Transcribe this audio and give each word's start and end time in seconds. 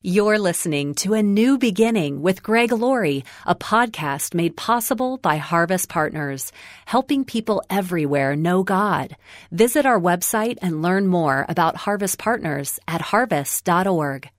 You're 0.00 0.38
listening 0.38 0.94
to 1.02 1.14
A 1.14 1.24
New 1.24 1.58
Beginning 1.58 2.22
with 2.22 2.40
Greg 2.40 2.70
Laurie, 2.70 3.24
a 3.44 3.56
podcast 3.56 4.32
made 4.32 4.56
possible 4.56 5.18
by 5.18 5.38
Harvest 5.38 5.88
Partners, 5.88 6.52
helping 6.86 7.24
people 7.24 7.64
everywhere 7.68 8.36
know 8.36 8.62
God. 8.62 9.16
Visit 9.50 9.86
our 9.86 10.00
website 10.00 10.58
and 10.62 10.82
learn 10.82 11.08
more 11.08 11.44
about 11.48 11.74
Harvest 11.74 12.16
Partners 12.16 12.78
at 12.86 13.00
harvest.org. 13.00 14.30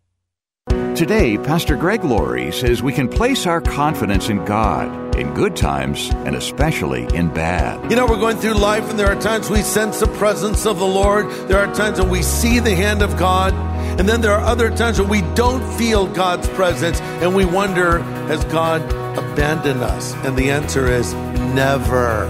Today, 1.00 1.38
Pastor 1.38 1.78
Greg 1.78 2.04
Laurie 2.04 2.52
says 2.52 2.84
we 2.84 2.92
can 2.92 3.08
place 3.08 3.46
our 3.46 3.62
confidence 3.62 4.28
in 4.28 4.44
God 4.44 5.16
in 5.16 5.34
good 5.34 5.56
times 5.56 6.10
and 6.26 6.36
especially 6.36 7.08
in 7.16 7.34
bad. 7.34 7.90
You 7.90 7.96
know, 7.96 8.06
we're 8.06 8.20
going 8.20 8.36
through 8.36 8.56
life 8.56 8.90
and 8.90 9.00
there 9.00 9.08
are 9.08 9.22
times 9.22 9.50
we 9.50 9.62
sense 9.62 10.02
the 10.02 10.08
presence 10.08 10.66
of 10.66 10.78
the 10.78 10.86
Lord. 10.86 11.30
There 11.48 11.58
are 11.58 11.74
times 11.74 12.02
when 12.02 12.10
we 12.10 12.22
see 12.22 12.60
the 12.60 12.76
hand 12.76 13.02
of 13.02 13.16
God. 13.18 13.54
And 13.98 14.10
then 14.10 14.20
there 14.20 14.34
are 14.34 14.42
other 14.42 14.70
times 14.70 15.00
when 15.00 15.08
we 15.08 15.22
don't 15.36 15.64
feel 15.78 16.06
God's 16.06 16.50
presence 16.50 17.00
and 17.00 17.34
we 17.34 17.46
wonder, 17.46 18.00
has 18.28 18.44
God 18.46 18.82
abandoned 19.18 19.82
us? 19.82 20.14
And 20.26 20.38
the 20.38 20.52
answer 20.52 20.88
is 20.88 21.14
never. 21.14 22.30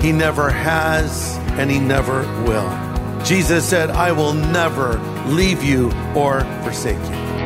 He 0.00 0.10
never 0.12 0.48
has 0.48 1.36
and 1.58 1.70
he 1.70 1.78
never 1.78 2.22
will. 2.44 2.70
Jesus 3.24 3.68
said, 3.68 3.90
I 3.90 4.12
will 4.12 4.32
never 4.32 4.98
leave 5.26 5.62
you 5.62 5.92
or 6.14 6.40
forsake 6.62 6.96
you. 7.10 7.45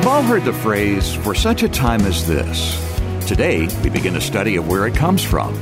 We've 0.00 0.06
all 0.06 0.22
heard 0.22 0.44
the 0.44 0.52
phrase, 0.54 1.14
for 1.14 1.34
such 1.34 1.62
a 1.62 1.68
time 1.68 2.00
as 2.02 2.26
this. 2.26 2.78
Today, 3.26 3.68
we 3.82 3.90
begin 3.90 4.16
a 4.16 4.20
study 4.20 4.56
of 4.56 4.66
where 4.66 4.86
it 4.86 4.94
comes 4.94 5.22
from. 5.22 5.52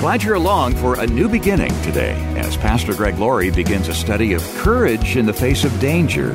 Glad 0.00 0.22
you're 0.22 0.36
along 0.36 0.76
for 0.76 0.98
a 0.98 1.06
new 1.06 1.28
beginning 1.28 1.78
today 1.82 2.14
as 2.38 2.56
Pastor 2.56 2.94
Greg 2.94 3.18
Laurie 3.18 3.50
begins 3.50 3.86
a 3.88 3.94
study 3.94 4.32
of 4.32 4.42
courage 4.56 5.18
in 5.18 5.26
the 5.26 5.32
face 5.32 5.62
of 5.62 5.78
danger 5.78 6.34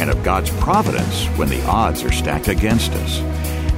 and 0.00 0.10
of 0.10 0.24
God's 0.24 0.50
providence 0.58 1.26
when 1.38 1.48
the 1.48 1.64
odds 1.64 2.02
are 2.02 2.10
stacked 2.10 2.48
against 2.48 2.90
us. 2.94 3.20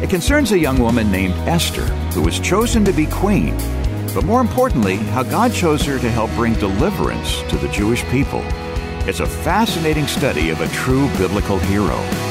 It 0.03 0.09
concerns 0.09 0.53
a 0.53 0.59
young 0.59 0.79
woman 0.79 1.11
named 1.11 1.35
Esther 1.47 1.85
who 2.15 2.23
was 2.23 2.41
chosen 2.41 2.83
to 2.87 2.95
be 2.95 3.05
queen, 3.05 3.55
but 4.15 4.25
more 4.25 4.41
importantly, 4.41 4.97
how 4.97 5.23
God 5.23 5.53
chose 5.53 5.85
her 5.85 5.99
to 5.99 6.11
help 6.11 6.31
bring 6.31 6.55
deliverance 6.55 7.43
to 7.51 7.59
the 7.59 7.69
Jewish 7.69 8.03
people. 8.05 8.41
It's 9.07 9.21
a 9.21 9.27
fascinating 9.27 10.07
study 10.07 10.49
of 10.49 10.63
a 10.63 10.69
true 10.69 11.15
biblical 11.19 11.59
hero. 11.59 12.26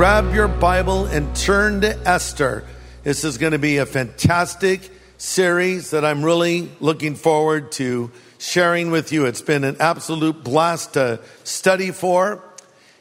Grab 0.00 0.34
your 0.34 0.48
Bible 0.48 1.04
and 1.04 1.36
turn 1.36 1.82
to 1.82 1.94
Esther. 2.08 2.64
This 3.02 3.22
is 3.22 3.36
going 3.36 3.52
to 3.52 3.58
be 3.58 3.76
a 3.76 3.84
fantastic 3.84 4.80
series 5.18 5.90
that 5.90 6.06
I'm 6.06 6.24
really 6.24 6.70
looking 6.80 7.14
forward 7.14 7.70
to 7.72 8.10
sharing 8.38 8.90
with 8.90 9.12
you. 9.12 9.26
It's 9.26 9.42
been 9.42 9.62
an 9.62 9.76
absolute 9.78 10.42
blast 10.42 10.94
to 10.94 11.20
study 11.44 11.90
for. 11.90 12.42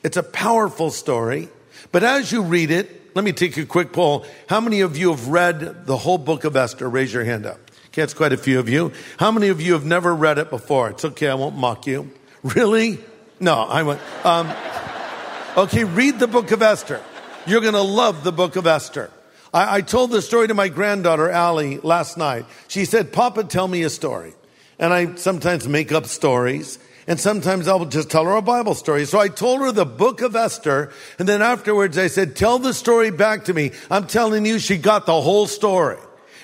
It's 0.03 0.17
a 0.17 0.23
powerful 0.23 0.91
story. 0.91 1.47
But 1.93 2.03
as 2.03 2.33
you 2.33 2.41
read 2.41 2.69
it, 2.69 3.15
let 3.15 3.23
me 3.23 3.31
take 3.31 3.55
a 3.55 3.65
quick 3.65 3.93
poll. 3.93 4.25
How 4.49 4.59
many 4.59 4.81
of 4.81 4.97
you 4.97 5.11
have 5.11 5.29
read 5.29 5.85
the 5.85 5.95
whole 5.95 6.17
book 6.17 6.43
of 6.43 6.57
Esther? 6.57 6.89
Raise 6.89 7.13
your 7.13 7.23
hand 7.23 7.45
up. 7.45 7.61
Okay, 7.91 8.01
it's 8.01 8.13
quite 8.13 8.33
a 8.33 8.37
few 8.37 8.59
of 8.59 8.67
you. 8.67 8.91
How 9.15 9.31
many 9.31 9.47
of 9.47 9.61
you 9.61 9.71
have 9.71 9.85
never 9.85 10.13
read 10.13 10.37
it 10.37 10.49
before? 10.49 10.89
It's 10.89 11.05
okay, 11.05 11.29
I 11.29 11.35
won't 11.35 11.55
mock 11.55 11.87
you. 11.87 12.11
Really? 12.43 12.99
No, 13.39 13.55
I 13.55 13.83
went. 13.83 14.01
Um, 14.25 14.53
okay, 15.59 15.83
read 15.83 16.19
the 16.19 16.27
book 16.27 16.51
of 16.51 16.61
Esther. 16.61 17.01
You're 17.45 17.61
going 17.61 17.73
to 17.73 17.81
love 17.81 18.23
the 18.23 18.31
book 18.31 18.55
of 18.55 18.65
Esther. 18.65 19.11
I, 19.53 19.77
I 19.77 19.81
told 19.81 20.11
the 20.11 20.21
story 20.21 20.47
to 20.47 20.53
my 20.53 20.69
granddaughter, 20.69 21.29
Allie, 21.29 21.79
last 21.79 22.17
night. 22.17 22.45
She 22.67 22.85
said, 22.85 23.11
Papa, 23.11 23.43
tell 23.43 23.67
me 23.67 23.83
a 23.83 23.89
story. 23.89 24.33
And 24.77 24.93
I 24.93 25.15
sometimes 25.15 25.67
make 25.67 25.91
up 25.91 26.05
stories. 26.05 26.79
And 27.07 27.19
sometimes 27.19 27.67
I'll 27.67 27.85
just 27.85 28.09
tell 28.09 28.23
her 28.25 28.35
a 28.35 28.41
Bible 28.41 28.73
story. 28.73 29.05
So 29.05 29.19
I 29.19 29.27
told 29.27 29.59
her 29.59 29.71
the 29.73 29.85
book 29.85 30.21
of 30.21 30.35
Esther. 30.35 30.93
And 31.17 31.27
then 31.27 31.41
afterwards 31.41 31.97
I 31.97 32.07
said, 32.07 32.35
tell 32.35 32.59
the 32.59 32.73
story 32.73 33.11
back 33.11 33.45
to 33.45 33.53
me. 33.53 33.71
I'm 33.91 34.07
telling 34.07 34.45
you, 34.45 34.59
she 34.59 34.77
got 34.77 35.05
the 35.05 35.19
whole 35.19 35.47
story. 35.47 35.97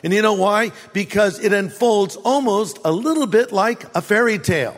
And 0.04 0.12
you 0.12 0.22
know 0.22 0.34
why? 0.34 0.72
Because 0.92 1.40
it 1.40 1.54
unfolds 1.54 2.18
almost 2.18 2.80
a 2.84 2.92
little 2.92 3.28
bit 3.28 3.54
like 3.54 3.86
a 3.96 4.02
fairy 4.02 4.40
tale. 4.40 4.78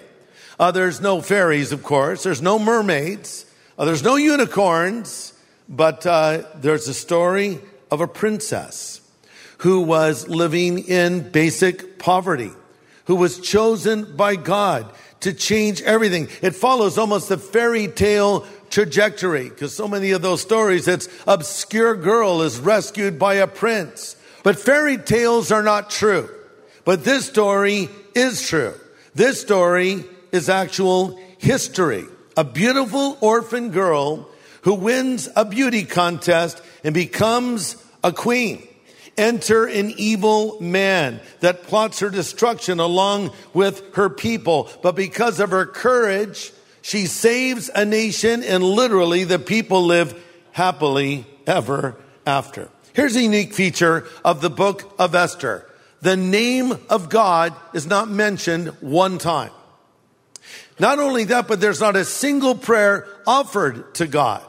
Uh, 0.60 0.72
there's 0.72 1.02
no 1.02 1.22
fairies, 1.22 1.72
of 1.72 1.82
course. 1.84 2.24
There's 2.24 2.42
no 2.42 2.60
mermaids. 2.60 3.47
Uh, 3.78 3.86
there's 3.86 4.04
no 4.04 4.16
unicorns. 4.16 5.34
But 5.70 6.06
uh, 6.06 6.44
there's 6.56 6.88
a 6.88 6.94
story 6.94 7.60
of 7.92 8.02
a 8.02 8.08
princess 8.08 9.02
who 9.60 9.82
was 9.82 10.28
living 10.28 10.80
in 10.80 11.30
basic 11.30 12.00
poverty, 12.00 12.52
who 13.06 13.16
was 13.16 13.40
chosen 13.40 14.16
by 14.16 14.36
God 14.36 14.92
to 15.22 15.34
change 15.34 15.82
everything. 15.82 16.30
It 16.42 16.56
follows 16.56 16.98
almost 16.98 17.28
the 17.28 17.38
fairy 17.38 17.88
tale 17.88 18.46
trajectory 18.70 19.50
because 19.50 19.76
so 19.76 19.88
many 19.88 20.12
of 20.12 20.22
those 20.22 20.42
stories, 20.42 20.88
it's 20.88 21.10
obscure 21.26 21.96
girl 21.96 22.42
is 22.44 22.60
rescued 22.60 23.18
by 23.20 23.36
a 23.36 23.48
prince. 23.48 24.16
But 24.44 24.60
fairy 24.60 24.98
tales 24.98 25.52
are 25.52 25.64
not 25.64 25.90
true. 25.90 26.30
But 26.86 27.04
this 27.04 27.26
story 27.26 27.90
is 28.16 28.48
true. 28.48 28.74
This 29.16 29.42
story 29.42 30.06
is 30.32 30.48
actual 30.48 31.20
history. 31.40 32.06
A 32.38 32.44
beautiful 32.44 33.18
orphan 33.20 33.72
girl 33.72 34.30
who 34.62 34.76
wins 34.76 35.28
a 35.36 35.44
beauty 35.44 35.84
contest 35.84 36.62
and 36.84 36.94
becomes 36.94 37.84
a 38.04 38.12
queen. 38.12 38.66
Enter 39.18 39.66
an 39.66 39.92
evil 39.98 40.62
man 40.62 41.20
that 41.40 41.64
plots 41.64 42.00
her 42.02 42.12
destruction 42.12 42.80
along 42.80 43.32
with 43.56 43.96
her 43.96 44.10
people. 44.10 44.70
But 44.84 44.96
because 44.96 45.40
of 45.40 45.50
her 45.50 45.66
courage, 45.66 46.54
she 46.84 47.08
saves 47.08 47.72
a 47.74 47.86
nation 47.86 48.44
and 48.44 48.64
literally 48.64 49.24
the 49.24 49.40
people 49.40 49.84
live 49.86 50.24
happily 50.52 51.26
ever 51.48 51.96
after. 52.28 52.70
Here's 52.94 53.16
a 53.16 53.24
unique 53.24 53.54
feature 53.54 54.06
of 54.24 54.42
the 54.42 54.52
book 54.52 54.94
of 55.00 55.16
Esther. 55.16 55.68
The 56.02 56.16
name 56.16 56.78
of 56.90 57.10
God 57.10 57.56
is 57.74 57.88
not 57.88 58.10
mentioned 58.10 58.68
one 58.82 59.18
time. 59.18 59.52
Not 60.80 61.00
only 61.00 61.24
that, 61.26 61.48
but 61.48 61.60
there's 61.60 61.80
not 61.80 61.96
a 61.96 62.06
single 62.06 62.56
prayer 62.56 63.08
offered 63.26 63.96
to 63.96 64.08
God. 64.08 64.44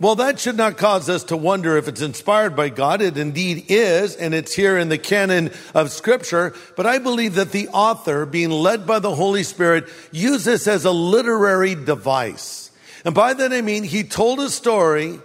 Well, 0.00 0.16
that 0.16 0.40
should 0.40 0.56
not 0.56 0.76
cause 0.76 1.08
us 1.08 1.24
to 1.24 1.36
wonder 1.36 1.76
if 1.76 1.86
it's 1.86 2.00
inspired 2.00 2.56
by 2.56 2.68
God. 2.68 3.00
It 3.00 3.16
indeed 3.16 3.66
is, 3.68 4.16
and 4.16 4.34
it's 4.34 4.52
here 4.52 4.76
in 4.76 4.88
the 4.88 4.98
canon 4.98 5.50
of 5.72 5.92
scripture. 5.92 6.52
But 6.76 6.86
I 6.86 6.98
believe 6.98 7.36
that 7.36 7.52
the 7.52 7.68
author, 7.68 8.26
being 8.26 8.50
led 8.50 8.86
by 8.86 8.98
the 8.98 9.14
Holy 9.14 9.44
Spirit, 9.44 9.88
used 10.10 10.46
this 10.46 10.66
as 10.66 10.84
a 10.84 10.90
literary 10.90 11.74
device. 11.74 12.70
And 13.04 13.14
by 13.14 13.34
that 13.34 13.52
I 13.52 13.60
mean 13.60 13.84
he 13.84 14.02
told 14.02 14.40
a 14.40 14.50
story 14.50 15.20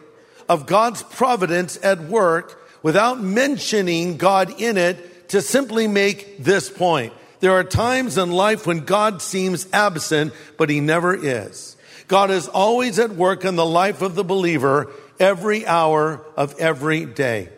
of 0.47 0.65
God's 0.65 1.01
providence 1.01 1.79
at 1.81 2.01
work 2.01 2.61
without 2.83 3.19
mentioning 3.19 4.17
God 4.17 4.61
in 4.61 4.77
it 4.77 5.29
to 5.29 5.41
simply 5.41 5.87
make 5.87 6.43
this 6.43 6.69
point. 6.69 7.13
There 7.39 7.53
are 7.53 7.63
times 7.63 8.17
in 8.17 8.31
life 8.31 8.67
when 8.67 8.79
God 8.79 9.21
seems 9.21 9.67
absent, 9.71 10.33
but 10.57 10.69
he 10.69 10.81
never 10.81 11.15
is. 11.15 11.77
God 12.07 12.31
is 12.31 12.47
always 12.47 12.99
at 12.99 13.11
work 13.11 13.45
in 13.45 13.55
the 13.55 13.65
life 13.65 14.01
of 14.01 14.15
the 14.15 14.23
believer 14.23 14.91
every 15.19 15.65
hour 15.65 16.25
of 16.35 16.59
every 16.59 17.05
day. 17.05 17.49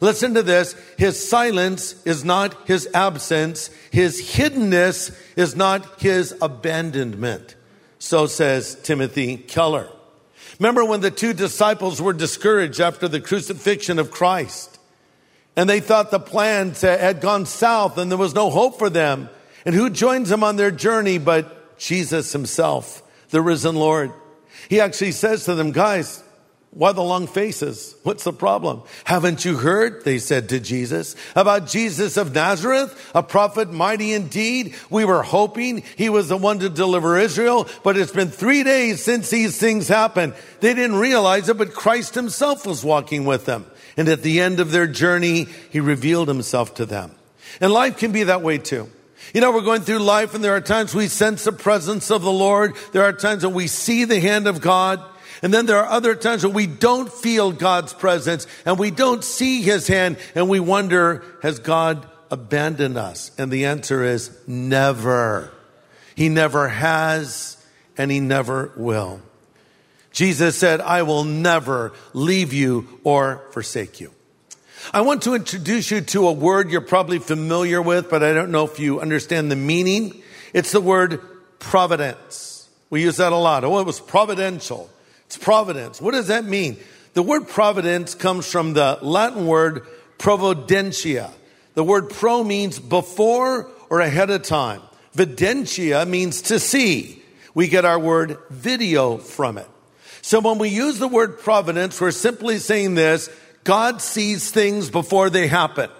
Listen 0.00 0.34
to 0.34 0.42
this. 0.42 0.74
His 0.98 1.28
silence 1.28 1.94
is 2.04 2.24
not 2.24 2.66
his 2.66 2.88
absence. 2.92 3.70
His 3.90 4.20
hiddenness 4.20 5.16
is 5.36 5.54
not 5.54 6.00
his 6.00 6.34
abandonment. 6.40 7.54
So 7.98 8.26
says 8.26 8.76
Timothy 8.82 9.36
Keller. 9.36 9.88
Remember 10.58 10.84
when 10.84 11.00
the 11.00 11.10
two 11.10 11.32
disciples 11.34 12.02
were 12.02 12.12
discouraged 12.12 12.80
after 12.80 13.08
the 13.08 13.20
crucifixion 13.20 13.98
of 13.98 14.10
Christ 14.10 14.79
and 15.60 15.68
they 15.68 15.80
thought 15.80 16.10
the 16.10 16.18
plans 16.18 16.80
had 16.80 17.20
gone 17.20 17.44
south 17.44 17.98
and 17.98 18.10
there 18.10 18.16
was 18.16 18.34
no 18.34 18.48
hope 18.48 18.78
for 18.78 18.88
them. 18.88 19.28
And 19.66 19.74
who 19.74 19.90
joins 19.90 20.30
them 20.30 20.42
on 20.42 20.56
their 20.56 20.70
journey 20.70 21.18
but 21.18 21.76
Jesus 21.76 22.32
himself, 22.32 23.02
the 23.28 23.42
risen 23.42 23.76
Lord? 23.76 24.10
He 24.70 24.80
actually 24.80 25.12
says 25.12 25.44
to 25.44 25.54
them, 25.54 25.72
guys, 25.72 26.24
Why 26.70 26.92
the 26.92 27.02
long 27.02 27.26
faces? 27.26 27.94
What's 28.04 28.24
the 28.24 28.32
problem? 28.32 28.84
Haven't 29.04 29.44
you 29.44 29.58
heard, 29.58 30.02
they 30.02 30.16
said 30.18 30.48
to 30.48 30.60
Jesus, 30.60 31.14
about 31.36 31.66
Jesus 31.66 32.16
of 32.16 32.34
Nazareth, 32.34 33.10
a 33.14 33.22
prophet 33.22 33.70
mighty 33.70 34.14
indeed? 34.14 34.74
We 34.88 35.04
were 35.04 35.22
hoping 35.22 35.82
he 35.94 36.08
was 36.08 36.30
the 36.30 36.38
one 36.38 36.60
to 36.60 36.70
deliver 36.70 37.18
Israel, 37.18 37.68
but 37.84 37.98
it's 37.98 38.12
been 38.12 38.30
three 38.30 38.62
days 38.62 39.04
since 39.04 39.28
these 39.28 39.58
things 39.58 39.88
happened. 39.88 40.32
They 40.60 40.72
didn't 40.72 40.96
realize 40.96 41.50
it, 41.50 41.58
but 41.58 41.74
Christ 41.74 42.14
himself 42.14 42.64
was 42.64 42.82
walking 42.82 43.26
with 43.26 43.44
them. 43.44 43.66
And 43.96 44.08
at 44.08 44.22
the 44.22 44.40
end 44.40 44.60
of 44.60 44.70
their 44.70 44.86
journey, 44.86 45.46
he 45.70 45.80
revealed 45.80 46.28
himself 46.28 46.74
to 46.74 46.86
them. 46.86 47.12
And 47.60 47.72
life 47.72 47.98
can 47.98 48.12
be 48.12 48.24
that 48.24 48.42
way 48.42 48.58
too. 48.58 48.88
You 49.34 49.40
know, 49.40 49.52
we're 49.52 49.60
going 49.62 49.82
through 49.82 49.98
life 49.98 50.34
and 50.34 50.42
there 50.42 50.56
are 50.56 50.60
times 50.60 50.94
we 50.94 51.08
sense 51.08 51.44
the 51.44 51.52
presence 51.52 52.10
of 52.10 52.22
the 52.22 52.32
Lord. 52.32 52.74
There 52.92 53.04
are 53.04 53.12
times 53.12 53.42
that 53.42 53.50
we 53.50 53.66
see 53.66 54.04
the 54.04 54.20
hand 54.20 54.46
of 54.46 54.60
God. 54.60 55.02
And 55.42 55.54
then 55.54 55.66
there 55.66 55.78
are 55.78 55.86
other 55.90 56.14
times 56.14 56.44
when 56.44 56.52
we 56.52 56.66
don't 56.66 57.10
feel 57.10 57.52
God's 57.52 57.94
presence 57.94 58.46
and 58.66 58.78
we 58.78 58.90
don't 58.90 59.24
see 59.24 59.62
his 59.62 59.86
hand 59.86 60.18
and 60.34 60.48
we 60.48 60.60
wonder, 60.60 61.24
has 61.42 61.58
God 61.58 62.08
abandoned 62.30 62.96
us? 62.96 63.30
And 63.38 63.50
the 63.50 63.66
answer 63.66 64.02
is 64.02 64.36
never. 64.46 65.52
He 66.14 66.28
never 66.28 66.68
has 66.68 67.56
and 67.96 68.10
he 68.10 68.20
never 68.20 68.72
will. 68.76 69.20
Jesus 70.12 70.56
said, 70.56 70.80
I 70.80 71.02
will 71.02 71.24
never 71.24 71.92
leave 72.12 72.52
you 72.52 73.00
or 73.04 73.42
forsake 73.52 74.00
you. 74.00 74.12
I 74.92 75.02
want 75.02 75.22
to 75.22 75.34
introduce 75.34 75.90
you 75.90 76.00
to 76.00 76.28
a 76.28 76.32
word 76.32 76.70
you're 76.70 76.80
probably 76.80 77.18
familiar 77.18 77.80
with, 77.80 78.10
but 78.10 78.22
I 78.22 78.32
don't 78.32 78.50
know 78.50 78.64
if 78.64 78.80
you 78.80 79.00
understand 79.00 79.50
the 79.50 79.56
meaning. 79.56 80.22
It's 80.52 80.72
the 80.72 80.80
word 80.80 81.20
providence. 81.58 82.68
We 82.88 83.02
use 83.02 83.18
that 83.18 83.32
a 83.32 83.36
lot. 83.36 83.62
Oh, 83.62 83.78
it 83.78 83.86
was 83.86 84.00
providential. 84.00 84.90
It's 85.26 85.38
providence. 85.38 86.00
What 86.00 86.12
does 86.12 86.26
that 86.26 86.44
mean? 86.44 86.76
The 87.14 87.22
word 87.22 87.46
providence 87.46 88.14
comes 88.14 88.50
from 88.50 88.72
the 88.72 88.98
Latin 89.02 89.46
word 89.46 89.86
providentia. 90.18 91.30
The 91.74 91.84
word 91.84 92.10
pro 92.10 92.42
means 92.42 92.78
before 92.78 93.70
or 93.90 94.00
ahead 94.00 94.30
of 94.30 94.42
time. 94.42 94.82
Videntia 95.14 96.06
means 96.06 96.42
to 96.42 96.58
see. 96.58 97.22
We 97.54 97.68
get 97.68 97.84
our 97.84 97.98
word 97.98 98.38
video 98.50 99.18
from 99.18 99.58
it. 99.58 99.68
So 100.22 100.40
when 100.40 100.58
we 100.58 100.68
use 100.68 100.98
the 100.98 101.08
word 101.08 101.38
providence, 101.38 102.00
we're 102.00 102.10
simply 102.10 102.58
saying 102.58 102.94
this 102.94 103.28
God 103.64 104.00
sees 104.00 104.50
things 104.50 104.90
before 104.90 105.30
they 105.30 105.46
happen. 105.46 105.90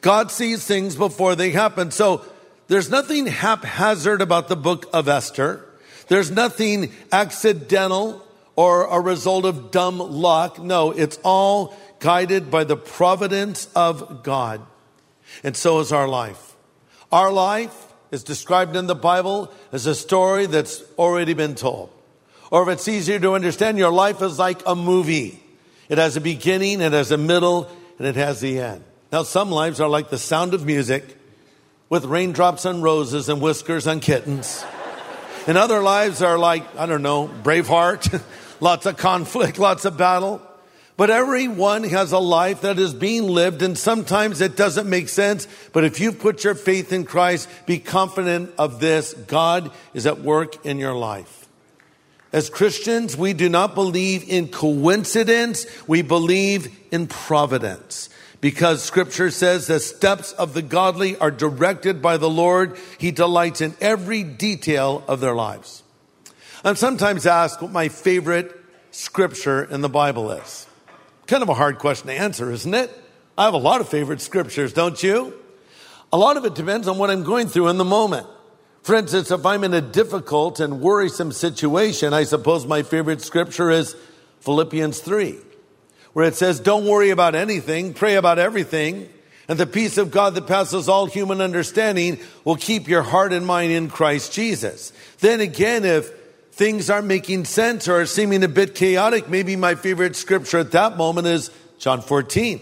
God 0.00 0.30
sees 0.30 0.64
things 0.64 0.96
before 0.96 1.36
they 1.36 1.50
happen. 1.50 1.90
So 1.90 2.24
there's 2.68 2.90
nothing 2.90 3.26
haphazard 3.26 4.20
about 4.20 4.48
the 4.48 4.56
book 4.56 4.86
of 4.92 5.08
Esther. 5.08 5.64
There's 6.08 6.30
nothing 6.30 6.92
accidental 7.10 8.26
or 8.56 8.86
a 8.86 9.00
result 9.00 9.44
of 9.44 9.70
dumb 9.70 9.98
luck. 9.98 10.58
No, 10.58 10.90
it's 10.90 11.18
all 11.22 11.76
guided 12.00 12.50
by 12.50 12.64
the 12.64 12.76
providence 12.76 13.68
of 13.76 14.22
God. 14.22 14.60
And 15.44 15.56
so 15.56 15.78
is 15.80 15.92
our 15.92 16.08
life. 16.08 16.56
Our 17.10 17.32
life 17.32 17.92
is 18.10 18.24
described 18.24 18.76
in 18.76 18.86
the 18.86 18.94
Bible 18.94 19.52
as 19.70 19.86
a 19.86 19.94
story 19.94 20.46
that's 20.46 20.82
already 20.98 21.34
been 21.34 21.54
told. 21.54 21.90
Or 22.52 22.64
if 22.64 22.68
it's 22.68 22.86
easier 22.86 23.18
to 23.18 23.32
understand, 23.32 23.78
your 23.78 23.90
life 23.90 24.20
is 24.20 24.38
like 24.38 24.60
a 24.66 24.76
movie. 24.76 25.42
It 25.88 25.96
has 25.96 26.18
a 26.18 26.20
beginning, 26.20 26.82
it 26.82 26.92
has 26.92 27.10
a 27.10 27.16
middle, 27.16 27.66
and 27.98 28.06
it 28.06 28.14
has 28.16 28.42
the 28.42 28.60
end. 28.60 28.84
Now, 29.10 29.22
some 29.22 29.50
lives 29.50 29.80
are 29.80 29.88
like 29.88 30.10
the 30.10 30.18
sound 30.18 30.52
of 30.52 30.66
music 30.66 31.16
with 31.88 32.04
raindrops 32.04 32.66
on 32.66 32.82
roses 32.82 33.30
and 33.30 33.40
whiskers 33.40 33.86
on 33.86 34.00
kittens. 34.00 34.62
And 35.46 35.56
other 35.56 35.80
lives 35.80 36.20
are 36.20 36.36
like, 36.36 36.76
I 36.76 36.84
don't 36.84 37.00
know, 37.00 37.30
Braveheart, 37.42 38.22
lots 38.60 38.84
of 38.84 38.98
conflict, 38.98 39.58
lots 39.58 39.86
of 39.86 39.96
battle. 39.96 40.42
But 40.98 41.08
everyone 41.08 41.84
has 41.84 42.12
a 42.12 42.18
life 42.18 42.60
that 42.60 42.78
is 42.78 42.92
being 42.92 43.28
lived, 43.28 43.62
and 43.62 43.78
sometimes 43.78 44.42
it 44.42 44.58
doesn't 44.58 44.88
make 44.88 45.08
sense. 45.08 45.48
But 45.72 45.84
if 45.84 46.00
you 46.00 46.12
put 46.12 46.44
your 46.44 46.54
faith 46.54 46.92
in 46.92 47.06
Christ, 47.06 47.48
be 47.64 47.78
confident 47.78 48.52
of 48.58 48.78
this 48.78 49.14
God 49.14 49.72
is 49.94 50.06
at 50.06 50.20
work 50.20 50.66
in 50.66 50.78
your 50.78 50.94
life. 50.94 51.41
As 52.32 52.48
Christians, 52.48 53.16
we 53.16 53.34
do 53.34 53.48
not 53.48 53.74
believe 53.74 54.28
in 54.28 54.48
coincidence, 54.48 55.66
we 55.86 56.02
believe 56.02 56.74
in 56.90 57.06
providence 57.06 58.08
because 58.42 58.82
scripture 58.82 59.30
says 59.30 59.68
the 59.68 59.78
steps 59.78 60.32
of 60.32 60.52
the 60.52 60.62
godly 60.62 61.16
are 61.16 61.30
directed 61.30 62.02
by 62.02 62.16
the 62.16 62.28
Lord. 62.28 62.76
He 62.98 63.12
delights 63.12 63.60
in 63.60 63.74
every 63.80 64.24
detail 64.24 65.04
of 65.06 65.20
their 65.20 65.34
lives. 65.34 65.82
I'm 66.64 66.76
sometimes 66.76 67.24
asked 67.24 67.62
what 67.62 67.70
my 67.70 67.88
favorite 67.88 68.52
scripture 68.90 69.62
in 69.62 69.80
the 69.80 69.88
Bible 69.88 70.32
is. 70.32 70.66
Kind 71.28 71.44
of 71.44 71.48
a 71.48 71.54
hard 71.54 71.78
question 71.78 72.08
to 72.08 72.14
answer, 72.14 72.50
isn't 72.50 72.74
it? 72.74 72.90
I 73.38 73.44
have 73.44 73.54
a 73.54 73.58
lot 73.58 73.80
of 73.80 73.88
favorite 73.88 74.20
scriptures, 74.20 74.72
don't 74.72 75.00
you? 75.00 75.34
A 76.12 76.18
lot 76.18 76.36
of 76.36 76.44
it 76.44 76.56
depends 76.56 76.88
on 76.88 76.98
what 76.98 77.10
I'm 77.10 77.22
going 77.22 77.46
through 77.46 77.68
in 77.68 77.78
the 77.78 77.84
moment. 77.84 78.26
For 78.82 78.94
instance, 78.96 79.30
if 79.30 79.46
I'm 79.46 79.64
in 79.64 79.74
a 79.74 79.80
difficult 79.80 80.60
and 80.60 80.80
worrisome 80.80 81.32
situation, 81.32 82.12
I 82.12 82.24
suppose 82.24 82.66
my 82.66 82.82
favorite 82.82 83.22
scripture 83.22 83.70
is 83.70 83.96
Philippians 84.40 85.00
3 85.00 85.38
where 86.12 86.26
it 86.26 86.34
says, 86.34 86.60
don't 86.60 86.86
worry 86.86 87.10
about 87.10 87.34
anything, 87.34 87.94
pray 87.94 88.16
about 88.16 88.38
everything, 88.38 89.08
and 89.48 89.58
the 89.58 89.66
peace 89.66 89.98
of 89.98 90.10
God 90.10 90.34
that 90.34 90.46
passes 90.46 90.88
all 90.88 91.06
human 91.06 91.40
understanding 91.40 92.18
will 92.44 92.56
keep 92.56 92.88
your 92.88 93.02
heart 93.02 93.32
and 93.32 93.46
mind 93.46 93.72
in 93.72 93.88
Christ 93.88 94.32
Jesus. 94.32 94.92
Then 95.20 95.40
again, 95.40 95.84
if 95.84 96.10
things 96.52 96.90
aren't 96.90 97.06
making 97.06 97.46
sense 97.46 97.88
or 97.88 98.02
are 98.02 98.06
seeming 98.06 98.44
a 98.44 98.48
bit 98.48 98.74
chaotic, 98.74 99.28
maybe 99.28 99.56
my 99.56 99.74
favorite 99.74 100.16
scripture 100.16 100.58
at 100.58 100.72
that 100.72 100.96
moment 100.96 101.26
is 101.26 101.50
John 101.78 102.02
14, 102.02 102.60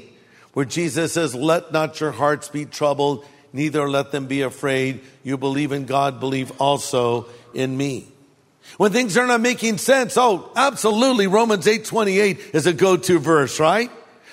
where 0.53 0.65
Jesus 0.65 1.13
says, 1.13 1.35
let 1.35 1.73
not 1.73 2.01
your 2.01 2.13
hearts 2.13 2.49
be 2.49 2.65
troubled, 2.65 3.27
neither 3.53 3.89
let 3.89 4.13
them 4.13 4.27
be 4.27 4.43
afraid. 4.43 5.01
You 5.23 5.37
believe 5.37 5.73
in 5.73 5.85
God, 5.85 6.21
believe 6.21 6.53
also 6.61 7.27
in 7.55 7.77
me. 7.77 8.07
When 8.77 8.93
things 8.93 9.17
are 9.17 9.27
not 9.27 9.41
making 9.41 9.79
sense, 9.79 10.17
oh, 10.17 10.51
absolutely, 10.55 11.27
Romans 11.27 11.67
8:28 11.67 12.55
is 12.55 12.67
a 12.67 12.73
go-to 12.73 13.19
verse, 13.19 13.59
right? 13.59 13.91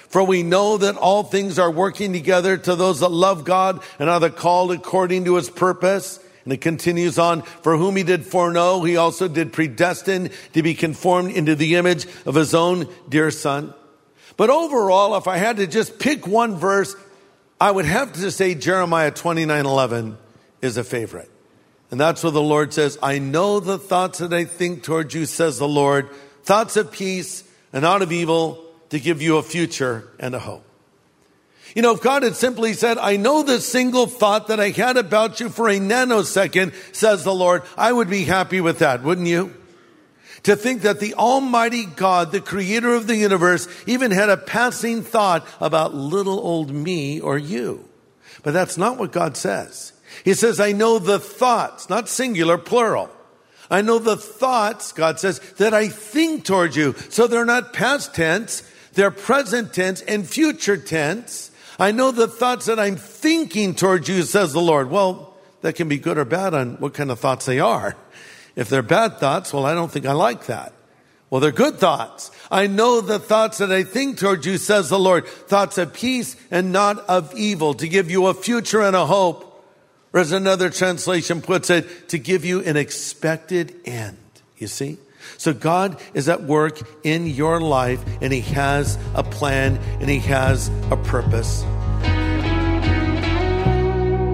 For 0.10 0.24
we 0.24 0.44
know 0.44 0.78
that 0.78 0.96
all 0.96 1.24
things 1.24 1.60
are 1.60 1.72
working 1.72 2.14
together 2.14 2.58
to 2.58 2.76
those 2.76 3.02
that 3.02 3.12
love 3.12 3.44
God 3.44 3.82
and 4.00 4.10
are 4.10 4.20
the 4.20 4.30
called 4.30 4.72
according 4.72 5.26
to 5.26 5.36
his 5.36 5.50
purpose. 5.50 6.20
And 6.46 6.54
it 6.54 6.62
continues 6.62 7.20
on, 7.20 7.42
for 7.42 7.76
whom 7.76 7.98
he 7.98 8.04
did 8.04 8.26
foreknow, 8.26 8.82
he 8.84 8.96
also 8.96 9.28
did 9.28 9.52
predestine 9.52 10.32
to 10.54 10.64
be 10.64 10.76
conformed 10.76 11.32
into 11.32 11.56
the 11.56 11.76
image 11.76 12.06
of 12.26 12.36
his 12.36 12.54
own 12.54 12.88
dear 13.10 13.32
son. 13.32 13.74
But 14.38 14.50
overall, 14.50 15.18
if 15.18 15.28
I 15.28 15.38
had 15.38 15.58
to 15.58 15.68
just 15.68 16.00
pick 16.00 16.26
one 16.26 16.56
verse, 16.56 16.96
I 17.60 17.72
would 17.72 17.86
have 17.86 18.14
to 18.14 18.32
say 18.32 18.54
Jeremiah 18.56 19.12
29, 19.12 19.66
11 19.66 20.18
is 20.62 20.78
a 20.78 20.84
favorite. 20.84 21.32
And 21.90 22.00
that's 22.00 22.24
what 22.24 22.34
the 22.34 22.42
Lord 22.42 22.74
says. 22.74 22.98
I 23.02 23.20
know 23.20 23.60
the 23.60 23.78
thoughts 23.78 24.20
that 24.20 24.34
I 24.34 24.46
think 24.46 24.84
toward 24.84 25.14
you, 25.14 25.26
says 25.26 25.58
the 25.58 25.68
Lord, 25.68 26.10
thoughts 26.44 26.78
of 26.78 26.92
peace 26.92 27.44
and 27.74 27.82
not 27.82 28.02
of 28.02 28.12
evil 28.12 28.64
to 28.90 29.00
give 29.00 29.22
you 29.22 29.38
a 29.38 29.44
future 29.44 30.08
and 30.20 30.36
a 30.36 30.40
hope. 30.40 30.64
You 31.76 31.82
know, 31.82 31.94
if 31.94 32.02
God 32.02 32.24
had 32.24 32.36
simply 32.36 32.74
said, 32.74 32.98
I 32.98 33.18
know 33.18 33.44
the 33.44 33.60
single 33.60 34.08
thought 34.08 34.48
that 34.48 34.60
I 34.60 34.70
had 34.70 34.98
about 34.98 35.40
you 35.40 35.50
for 35.50 35.70
a 35.70 35.80
nanosecond, 35.80 36.74
says 36.94 37.24
the 37.24 37.34
Lord, 37.34 37.64
I 37.78 37.92
would 37.92 38.10
be 38.10 38.24
happy 38.24 38.62
with 38.62 38.80
that, 38.80 39.04
wouldn't 39.04 39.28
you? 39.28 39.54
To 40.48 40.56
think 40.56 40.84
that 40.84 41.02
the 41.02 41.14
Almighty 41.16 41.84
God, 41.84 42.32
the 42.32 42.40
creator 42.40 42.94
of 42.94 43.06
the 43.06 43.18
universe, 43.18 43.68
even 43.86 44.12
had 44.12 44.30
a 44.30 44.38
passing 44.38 45.02
thought 45.04 45.46
about 45.60 45.94
little 45.94 46.40
old 46.40 46.72
me 46.72 47.20
or 47.20 47.38
you. 47.38 47.84
But 48.44 48.54
that's 48.54 48.78
not 48.78 48.98
what 48.98 49.12
God 49.12 49.36
says. 49.36 49.92
He 50.24 50.34
says, 50.34 50.62
I 50.62 50.72
know 50.72 51.00
the 51.00 51.20
thoughts, 51.20 51.90
not 51.90 52.08
singular, 52.08 52.58
plural. 52.58 53.10
I 53.70 53.82
know 53.82 54.00
the 54.00 54.16
thoughts, 54.16 54.94
God 54.94 55.20
says, 55.20 55.40
that 55.58 55.74
I 55.74 55.90
think 55.90 56.46
towards 56.46 56.78
you. 56.78 56.96
So 57.10 57.28
they're 57.28 57.44
not 57.44 57.74
past 57.74 58.16
tense, 58.16 58.64
they're 58.94 59.12
present 59.12 59.74
tense 59.74 60.02
and 60.04 60.26
future 60.26 60.78
tense. 60.78 61.52
I 61.78 61.92
know 61.92 62.12
the 62.12 62.30
thoughts 62.30 62.68
that 62.68 62.80
I'm 62.80 62.96
thinking 62.96 63.76
towards 63.76 64.08
you, 64.08 64.24
says 64.24 64.54
the 64.54 64.62
Lord. 64.62 64.92
Well, 64.92 65.36
that 65.60 65.76
can 65.76 65.90
be 65.90 65.98
good 65.98 66.18
or 66.18 66.24
bad 66.24 66.54
on 66.54 66.78
what 66.78 66.94
kind 66.94 67.12
of 67.12 67.20
thoughts 67.20 67.46
they 67.46 67.60
are. 67.60 67.98
If 68.58 68.70
they're 68.70 68.82
bad 68.82 69.20
thoughts, 69.20 69.54
well, 69.54 69.66
I 69.66 69.76
don't 69.76 69.92
think 69.92 70.08
I 70.08 70.14
like 70.14 70.48
that. 70.48 70.74
Well, 71.30 71.40
they're 71.40 71.52
good 71.52 71.76
thoughts. 71.76 72.32
I 72.50 72.66
know 72.66 73.02
the 73.02 73.20
thoughts 73.20 73.60
that 73.60 73.72
I 73.72 73.84
think 73.84 74.18
towards 74.18 74.48
you, 74.48 74.58
says 74.58 74.90
the 74.90 74.98
Lord. 74.98 75.28
Thoughts 75.28 75.78
of 75.78 75.94
peace 75.94 76.36
and 76.50 76.72
not 76.72 77.00
of 77.08 77.36
evil, 77.36 77.76
to 77.76 77.88
give 77.88 78.10
you 78.10 78.26
a 78.28 78.34
future 78.34 78.82
and 78.82 78.96
a 78.96 79.06
hope. 79.06 79.44
Or 80.12 80.22
as 80.22 80.32
another 80.32 80.72
translation 80.72 81.42
puts 81.42 81.70
it, 81.70 82.10
to 82.10 82.18
give 82.18 82.46
you 82.46 82.64
an 82.64 82.78
expected 82.78 83.76
end. 83.86 84.18
You 84.58 84.68
see? 84.68 84.98
So 85.38 85.54
God 85.54 86.02
is 86.16 86.28
at 86.28 86.42
work 86.42 86.80
in 87.04 87.28
your 87.28 87.62
life 87.62 88.04
and 88.22 88.34
He 88.34 88.42
has 88.42 88.98
a 89.14 89.22
plan 89.22 89.78
and 90.00 90.10
He 90.10 90.20
has 90.20 90.70
a 90.90 90.98
purpose. 90.98 91.64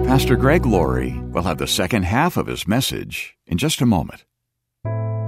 Pastor 0.06 0.36
Greg 0.36 0.66
Laurie 0.66 1.18
will 1.32 1.44
have 1.44 1.56
the 1.56 1.66
second 1.66 2.02
half 2.02 2.36
of 2.36 2.46
his 2.46 2.68
message 2.68 3.38
in 3.46 3.56
just 3.56 3.80
a 3.80 3.86
moment. 3.86 4.26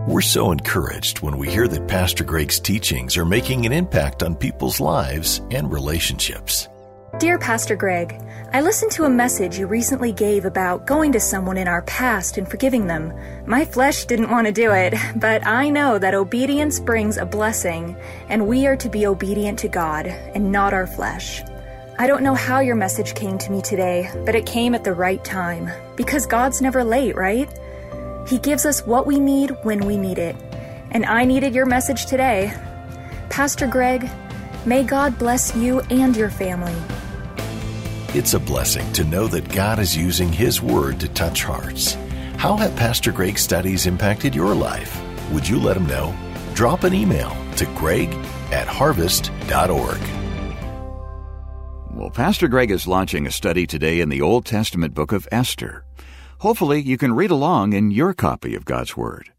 We're 0.07 0.21
so 0.21 0.53
encouraged 0.53 1.23
when 1.23 1.39
we 1.39 1.49
hear 1.49 1.67
that 1.67 1.89
Pastor 1.89 2.25
Greg's 2.25 2.61
teachings 2.61 3.17
are 3.17 3.25
making 3.25 3.65
an 3.65 3.73
impact 3.73 4.23
on 4.23 4.37
people's 4.37 4.79
lives 4.79 5.41
and 5.51 5.73
relationships. 5.73 6.69
Dear 7.19 7.39
Pastor 7.39 7.75
Greg, 7.75 8.21
I 8.53 8.61
listened 8.61 8.93
to 8.93 9.05
a 9.05 9.11
message 9.11 9.59
you 9.59 9.67
recently 9.67 10.13
gave 10.13 10.45
about 10.45 10.87
going 10.87 11.11
to 11.13 11.21
someone 11.21 11.57
in 11.57 11.69
our 11.69 11.83
past 11.83 12.37
and 12.37 12.47
forgiving 12.47 12.87
them. 12.87 13.15
My 13.47 13.65
flesh 13.65 14.05
didn't 14.05 14.31
want 14.31 14.47
to 14.47 14.53
do 14.53 14.73
it, 14.73 14.95
but 15.17 15.45
I 15.47 15.71
know 15.71 15.99
that 15.99 16.15
obedience 16.15 16.79
brings 16.79 17.17
a 17.17 17.25
blessing, 17.25 17.97
and 18.29 18.47
we 18.47 18.67
are 18.67 18.77
to 18.77 18.91
be 18.91 19.07
obedient 19.07 19.59
to 19.61 19.69
God 19.69 20.07
and 20.07 20.53
not 20.53 20.75
our 20.75 20.87
flesh. 20.87 21.43
I 21.99 22.07
don't 22.07 22.23
know 22.23 22.35
how 22.35 22.61
your 22.61 22.75
message 22.75 23.15
came 23.15 23.39
to 23.39 23.51
me 23.51 23.63
today, 23.63 24.11
but 24.27 24.35
it 24.35 24.45
came 24.45 24.75
at 24.75 24.85
the 24.85 24.93
right 24.93 25.25
time. 25.25 25.71
Because 25.97 26.27
God's 26.27 26.61
never 26.61 26.85
late, 26.85 27.17
right? 27.17 27.49
He 28.29 28.39
gives 28.39 28.67
us 28.67 28.85
what 28.87 29.07
we 29.07 29.19
need 29.19 29.57
when 29.63 29.87
we 29.87 29.97
need 29.97 30.19
it. 30.19 30.37
And 30.91 31.07
I 31.07 31.25
needed 31.25 31.55
your 31.55 31.65
message 31.65 32.05
today. 32.05 32.53
Pastor 33.31 33.67
Greg, 33.67 34.11
may 34.67 34.85
God 34.85 35.19
bless 35.19 35.57
you 35.57 35.81
and 35.89 36.15
your 36.15 36.29
family. 36.29 36.77
It's 38.09 38.35
a 38.35 38.41
blessing 38.41 38.93
to 38.93 39.05
know 39.05 39.27
that 39.29 39.49
God 39.49 39.79
is 39.79 39.97
using 39.97 40.31
His 40.31 40.61
Word 40.61 41.01
to 41.01 41.09
touch 41.09 41.45
hearts. 41.45 41.97
How 42.37 42.57
have 42.57 42.77
Pastor 42.77 43.11
Greg's 43.11 43.41
studies 43.41 43.87
impacted 43.87 44.35
your 44.35 44.55
life? 44.55 45.01
Would 45.33 45.49
you 45.49 45.59
let 45.59 45.79
him 45.79 45.87
know? 45.87 46.15
Drop 46.53 46.85
an 46.85 46.93
email 46.93 47.35
to 47.57 47.65
greg 47.75 48.13
at 48.53 48.69
harvest.org. 48.69 50.26
Pastor 52.11 52.49
Greg 52.49 52.71
is 52.71 52.87
launching 52.87 53.27
a 53.27 53.31
study 53.31 53.67
today 53.67 54.01
in 54.01 54.09
the 54.09 54.23
Old 54.23 54.47
Testament 54.47 54.95
book 54.95 55.13
of 55.13 55.29
Esther. 55.33 55.85
Hopefully, 56.39 56.81
you 56.81 56.97
can 56.97 57.15
read 57.15 57.31
along 57.31 57.73
in 57.73 57.91
your 57.91 58.15
copy 58.15 58.55
of 58.55 58.65
God's 58.65 58.97
Word. 58.97 59.33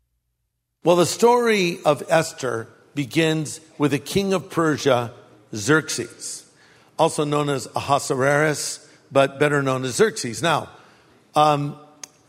Well, 0.84 0.96
the 0.96 1.06
story 1.06 1.80
of 1.86 2.04
Esther 2.10 2.68
begins 2.96 3.62
with 3.78 3.92
the 3.92 4.00
king 4.00 4.34
of 4.34 4.50
Persia, 4.50 5.14
Xerxes, 5.56 6.50
also 6.98 7.24
known 7.24 7.50
as 7.50 7.68
Ahasuerus, 7.76 8.88
but 9.12 9.40
better 9.40 9.62
known 9.64 9.86
as 9.86 9.96
Xerxes. 9.96 10.42
Now, 10.42 10.70
um, 11.36 11.78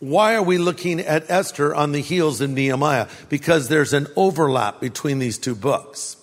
why 0.00 0.34
are 0.34 0.42
we 0.42 0.58
looking 0.58 1.00
at 1.00 1.30
Esther 1.30 1.74
on 1.74 1.92
the 1.92 2.00
heels 2.00 2.40
of 2.40 2.50
Nehemiah? 2.50 3.08
Because 3.28 3.68
there's 3.68 3.92
an 3.92 4.06
overlap 4.14 4.80
between 4.80 5.18
these 5.18 5.38
two 5.38 5.54
books. 5.54 6.16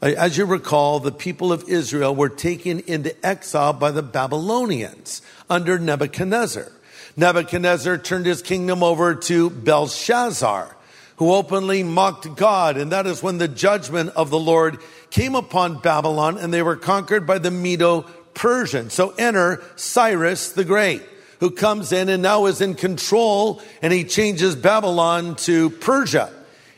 Uh, 0.00 0.06
As 0.16 0.36
you 0.36 0.44
recall, 0.44 1.00
the 1.00 1.12
people 1.12 1.52
of 1.52 1.68
Israel 1.68 2.14
were 2.14 2.28
taken 2.28 2.80
into 2.80 3.14
exile 3.26 3.72
by 3.72 3.90
the 3.90 4.02
Babylonians 4.02 5.22
under 5.50 5.78
Nebuchadnezzar. 5.78 6.70
Nebuchadnezzar 7.16 7.98
turned 7.98 8.26
his 8.26 8.42
kingdom 8.42 8.84
over 8.84 9.16
to 9.16 9.50
Belshazzar, 9.50 10.76
who 11.16 11.32
openly 11.32 11.82
mocked 11.82 12.36
God. 12.36 12.76
And 12.76 12.92
that 12.92 13.08
is 13.08 13.24
when 13.24 13.38
the 13.38 13.48
judgment 13.48 14.10
of 14.10 14.30
the 14.30 14.38
Lord 14.38 14.78
came 15.10 15.34
upon 15.34 15.80
Babylon 15.80 16.38
and 16.38 16.54
they 16.54 16.62
were 16.62 16.76
conquered 16.76 17.26
by 17.26 17.38
the 17.38 17.50
Medo 17.50 18.02
Persian. 18.34 18.90
So 18.90 19.14
enter 19.18 19.60
Cyrus 19.74 20.52
the 20.52 20.64
Great, 20.64 21.02
who 21.40 21.50
comes 21.50 21.90
in 21.90 22.08
and 22.08 22.22
now 22.22 22.46
is 22.46 22.60
in 22.60 22.76
control 22.76 23.60
and 23.82 23.92
he 23.92 24.04
changes 24.04 24.54
Babylon 24.54 25.34
to 25.36 25.70
Persia 25.70 26.32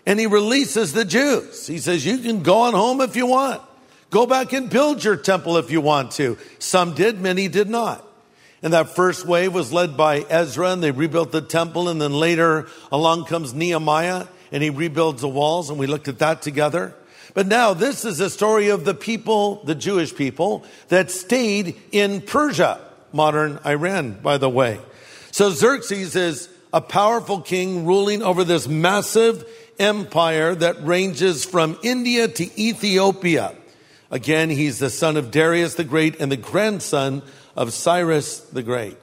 and 0.07 0.19
he 0.19 0.26
releases 0.26 0.92
the 0.92 1.04
Jews. 1.04 1.66
He 1.66 1.78
says, 1.78 2.04
you 2.04 2.19
can 2.19 2.42
go 2.42 2.61
on 2.61 2.75
home 2.75 3.00
if 3.00 3.16
you 3.16 3.26
want. 3.26 3.62
Go 4.11 4.26
back 4.26 4.52
and 4.52 4.69
build 4.69 5.04
your 5.04 5.16
temple 5.16 5.57
if 5.57 5.71
you 5.71 5.80
want 5.80 6.12
to. 6.12 6.37
Some 6.59 6.95
did, 6.95 7.21
many 7.21 7.49
did 7.49 7.69
not. 7.69 8.04
And 8.62 8.73
that 8.73 8.90
first 8.90 9.25
wave 9.25 9.54
was 9.54 9.73
led 9.73 9.97
by 9.97 10.19
Ezra 10.28 10.73
and 10.73 10.83
they 10.83 10.90
rebuilt 10.90 11.33
the 11.33 11.40
temple. 11.40 11.88
And 11.88 12.00
then 12.00 12.12
later 12.12 12.66
along 12.90 13.26
comes 13.26 13.54
Nehemiah 13.54 14.26
and 14.52 14.62
he 14.62 14.71
rebuilds 14.71 15.23
the 15.23 15.28
walls. 15.28 15.71
And 15.71 15.78
we 15.78 15.87
looked 15.87 16.09
at 16.09 16.19
that 16.19 16.42
together. 16.42 16.95
But 17.33 17.47
now 17.47 17.73
this 17.73 18.04
is 18.04 18.19
a 18.19 18.28
story 18.28 18.69
of 18.69 18.85
the 18.85 18.95
people, 18.95 19.62
the 19.64 19.76
Jewish 19.76 20.14
people 20.14 20.64
that 20.88 21.11
stayed 21.11 21.80
in 21.92 22.21
Persia, 22.21 22.80
modern 23.12 23.61
Iran, 23.64 24.19
by 24.21 24.38
the 24.38 24.50
way. 24.50 24.80
So 25.30 25.50
Xerxes 25.50 26.16
is 26.16 26.49
a 26.73 26.80
powerful 26.80 27.40
king 27.40 27.87
ruling 27.87 28.23
over 28.23 28.42
this 28.42 28.66
massive 28.66 29.45
empire 29.81 30.55
that 30.55 30.85
ranges 30.85 31.45
from 31.45 31.79
India 31.83 32.29
to 32.29 32.61
Ethiopia. 32.61 33.55
Again, 34.11 34.51
he's 34.51 34.79
the 34.79 34.91
son 34.91 35.17
of 35.17 35.31
Darius 35.31 35.75
the 35.75 35.85
Great 35.85 36.21
and 36.21 36.31
the 36.31 36.37
grandson 36.37 37.23
of 37.57 37.73
Cyrus 37.73 38.41
the 38.41 38.63
Great. 38.63 38.97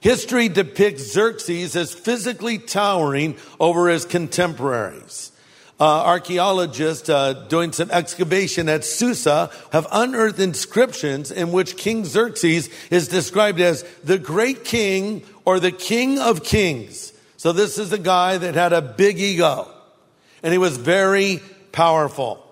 History 0.00 0.48
depicts 0.48 1.12
Xerxes 1.12 1.76
as 1.76 1.92
physically 1.92 2.58
towering 2.58 3.36
over 3.58 3.88
his 3.88 4.04
contemporaries. 4.04 5.32
Uh, 5.78 5.84
archaeologists 6.04 7.08
uh, 7.08 7.32
doing 7.48 7.72
some 7.72 7.90
excavation 7.90 8.68
at 8.68 8.84
Susa 8.84 9.50
have 9.72 9.86
unearthed 9.90 10.38
inscriptions 10.38 11.30
in 11.30 11.52
which 11.52 11.78
King 11.78 12.04
Xerxes 12.04 12.68
is 12.90 13.08
described 13.08 13.60
as 13.60 13.82
the 14.04 14.18
great 14.18 14.64
king 14.64 15.22
or 15.46 15.58
the 15.58 15.72
king 15.72 16.18
of 16.18 16.44
kings. 16.44 17.14
So 17.38 17.52
this 17.52 17.78
is 17.78 17.92
a 17.92 17.98
guy 17.98 18.36
that 18.36 18.54
had 18.54 18.74
a 18.74 18.82
big 18.82 19.18
ego 19.18 19.68
and 20.42 20.52
he 20.52 20.58
was 20.58 20.76
very 20.76 21.40
powerful. 21.72 22.46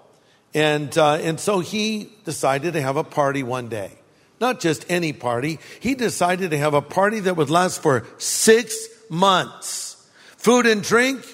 And, 0.54 0.96
uh, 0.96 1.14
and 1.14 1.38
so 1.38 1.60
he 1.60 2.10
decided 2.24 2.72
to 2.72 2.80
have 2.80 2.96
a 2.96 3.04
party 3.04 3.42
one 3.42 3.68
day. 3.68 3.92
Not 4.40 4.60
just 4.60 4.86
any 4.88 5.12
party. 5.12 5.58
He 5.80 5.94
decided 5.94 6.52
to 6.52 6.58
have 6.58 6.74
a 6.74 6.82
party 6.82 7.20
that 7.20 7.36
would 7.36 7.50
last 7.50 7.82
for 7.82 8.06
six 8.18 8.88
months. 9.10 9.96
Food 10.36 10.66
and 10.66 10.82
drink 10.82 11.24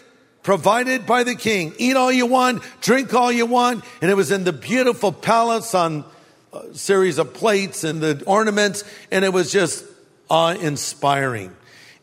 provided 0.42 1.06
by 1.06 1.24
the 1.24 1.34
king. 1.34 1.74
Eat 1.78 1.96
all 1.96 2.12
you 2.12 2.26
want, 2.26 2.62
drink 2.80 3.12
all 3.12 3.30
you 3.30 3.46
want. 3.46 3.84
And 4.00 4.10
it 4.10 4.14
was 4.14 4.30
in 4.30 4.44
the 4.44 4.52
beautiful 4.52 5.12
palace 5.12 5.74
on 5.74 6.04
a 6.52 6.74
series 6.74 7.18
of 7.18 7.34
plates 7.34 7.84
and 7.84 8.00
the 8.00 8.22
ornaments. 8.26 8.84
And 9.10 9.24
it 9.24 9.32
was 9.32 9.52
just 9.52 9.84
awe 10.30 10.54
inspiring. 10.54 11.54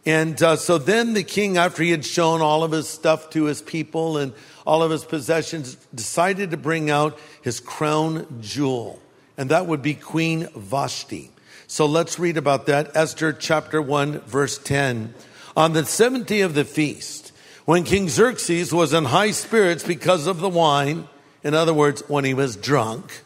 And 0.06 0.42
uh, 0.42 0.56
so 0.56 0.78
then 0.78 1.14
the 1.14 1.24
king, 1.24 1.58
after 1.58 1.84
he 1.84 1.92
had 1.92 2.06
shown 2.06 2.42
all 2.42 2.64
of 2.64 2.72
his 2.72 2.90
stuff 2.90 3.30
to 3.32 3.46
his 3.46 3.62
people 3.62 4.18
and 4.18 4.34
all 4.66 4.82
of 4.82 4.90
his 4.90 5.06
possessions, 5.06 5.76
decided 5.94 6.52
to 6.52 6.58
bring 6.58 6.90
out 6.90 7.20
his 7.42 7.60
crown 7.60 8.40
jewel. 8.42 9.00
And 9.38 9.50
that 9.52 9.68
would 9.68 9.82
be 9.82 9.94
Queen 9.94 10.48
Vashti. 10.56 11.32
So 11.68 11.86
let's 11.86 12.20
read 12.20 12.38
about 12.38 12.66
that. 12.66 12.96
Esther 12.96 13.32
chapter 13.32 13.82
1, 13.82 14.22
verse 14.22 14.58
10. 14.58 15.14
On 15.56 15.74
the 15.74 15.84
70th 15.84 16.46
of 16.46 16.54
the 16.54 16.66
feast, 16.66 17.32
when 17.66 17.84
King 17.84 18.10
Xerxes 18.10 18.74
was 18.74 18.94
in 18.94 19.06
high 19.06 19.32
spirits 19.32 19.84
because 19.84 20.26
of 20.26 20.40
the 20.40 20.50
wine, 20.50 21.08
in 21.44 21.54
other 21.54 21.74
words, 21.74 22.04
when 22.08 22.26
he 22.26 22.34
was 22.34 22.56
drunk, 22.56 23.22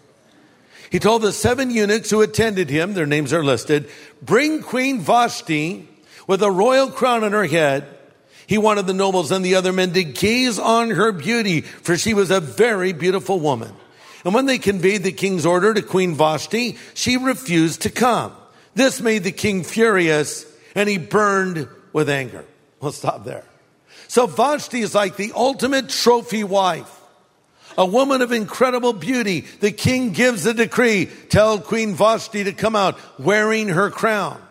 he 0.92 1.00
told 1.00 1.22
the 1.22 1.32
seven 1.32 1.72
eunuchs 1.72 2.10
who 2.10 2.22
attended 2.22 2.70
him, 2.70 2.94
their 2.94 3.06
names 3.06 3.34
are 3.34 3.44
listed, 3.44 3.90
bring 4.22 4.62
Queen 4.62 5.00
Vashti 5.00 5.90
with 6.28 6.42
a 6.42 6.52
royal 6.52 6.90
crown 6.90 7.24
on 7.24 7.32
her 7.32 7.46
head. 7.46 7.88
He 8.48 8.58
wanted 8.58 8.88
the 8.88 8.94
nobles 8.94 9.32
and 9.32 9.44
the 9.44 9.56
other 9.56 9.74
men 9.74 9.94
to 9.94 10.04
gaze 10.04 10.60
on 10.60 10.92
her 10.92 11.12
beauty, 11.12 11.62
for 11.62 11.98
she 11.98 12.14
was 12.14 12.32
a 12.32 12.40
very 12.40 12.94
beautiful 12.94 13.40
woman. 13.40 13.74
And 14.24 14.34
when 14.34 14.46
they 14.46 14.58
conveyed 14.58 15.04
the 15.04 15.12
king's 15.12 15.46
order 15.46 15.74
to 15.74 15.82
Queen 15.82 16.16
Vashti, 16.16 16.78
she 16.94 17.18
refused 17.18 17.82
to 17.82 17.90
come. 17.90 18.34
This 18.74 19.00
made 19.00 19.24
the 19.24 19.32
king 19.32 19.64
furious 19.64 20.46
and 20.76 20.90
he 20.90 20.98
burned 20.98 21.68
with 21.94 22.10
anger. 22.10 22.44
We'll 22.82 22.92
stop 22.92 23.24
there. 23.24 23.46
So 24.08 24.28
Vashti 24.28 24.82
is 24.82 24.94
like 24.94 25.16
the 25.16 25.32
ultimate 25.36 25.90
trophy 25.90 26.44
wife. 26.44 26.92
A 27.78 27.86
woman 27.86 28.22
of 28.22 28.32
incredible 28.32 28.94
beauty. 28.94 29.42
The 29.42 29.72
king 29.72 30.12
gives 30.12 30.46
a 30.46 30.54
decree. 30.54 31.08
Tell 31.30 31.60
Queen 31.60 31.94
Vashti 31.94 32.46
to 32.46 32.54
come 32.54 32.76
out 32.76 32.98
wearing 33.20 33.70
her 33.70 33.90
crown. 33.90 34.42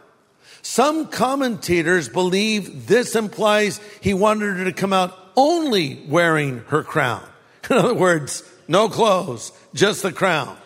Some 0.64 1.08
commentators 1.08 2.08
believe 2.08 2.86
this 2.86 3.14
implies 3.14 3.82
he 4.00 4.14
wanted 4.14 4.56
her 4.56 4.64
to 4.64 4.72
come 4.72 4.94
out 4.94 5.14
only 5.36 6.02
wearing 6.08 6.60
her 6.68 6.82
crown. 6.82 7.22
In 7.70 7.76
other 7.76 7.92
words, 7.92 8.42
no 8.66 8.88
clothes, 8.88 9.52
just 9.74 10.02
the 10.02 10.10
crown. 10.10 10.56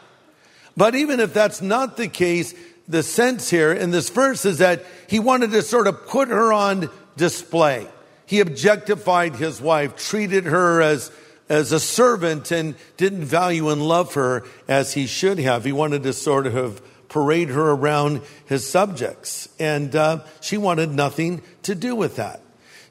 But 0.77 0.95
even 0.95 1.19
if 1.19 1.35
that's 1.35 1.61
not 1.61 1.97
the 1.97 2.07
case, 2.07 2.55
the 2.87 3.03
sense 3.03 3.51
here 3.51 3.73
in 3.73 3.91
this 3.91 4.09
verse 4.09 4.45
is 4.45 4.59
that 4.59 4.85
he 5.09 5.19
wanted 5.19 5.51
to 5.51 5.63
sort 5.63 5.89
of 5.89 6.07
put 6.07 6.29
her 6.29 6.53
on 6.53 6.91
display. 7.17 7.89
He 8.25 8.39
objectified 8.39 9.35
his 9.35 9.61
wife, 9.61 9.97
treated 9.97 10.45
her 10.45 10.81
as, 10.81 11.11
as 11.49 11.73
a 11.73 11.81
servant 11.81 12.53
and 12.53 12.77
didn't 12.97 13.25
value 13.25 13.69
and 13.71 13.83
love 13.83 14.15
her 14.15 14.45
as 14.69 14.95
he 14.95 15.07
should 15.09 15.41
have. 15.41 15.65
He 15.65 15.73
wanted 15.73 16.05
to 16.05 16.13
sort 16.13 16.47
of 16.47 16.81
parade 17.09 17.49
her 17.49 17.71
around 17.71 18.21
his 18.47 18.69
subjects. 18.69 19.49
And 19.59 19.95
uh, 19.95 20.25
she 20.41 20.57
wanted 20.59 20.91
nothing 20.91 21.43
to 21.63 21.75
do 21.75 21.95
with 21.95 22.17
that 22.17 22.41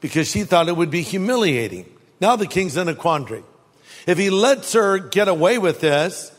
because 0.00 0.30
she 0.30 0.44
thought 0.44 0.68
it 0.68 0.76
would 0.76 0.90
be 0.90 1.02
humiliating. 1.02 1.86
Now 2.20 2.36
the 2.36 2.46
king's 2.46 2.76
in 2.76 2.88
a 2.88 2.94
quandary. 2.94 3.44
If 4.06 4.18
he 4.18 4.30
lets 4.30 4.72
her 4.72 4.98
get 4.98 5.28
away 5.28 5.58
with 5.58 5.80
this, 5.80 6.32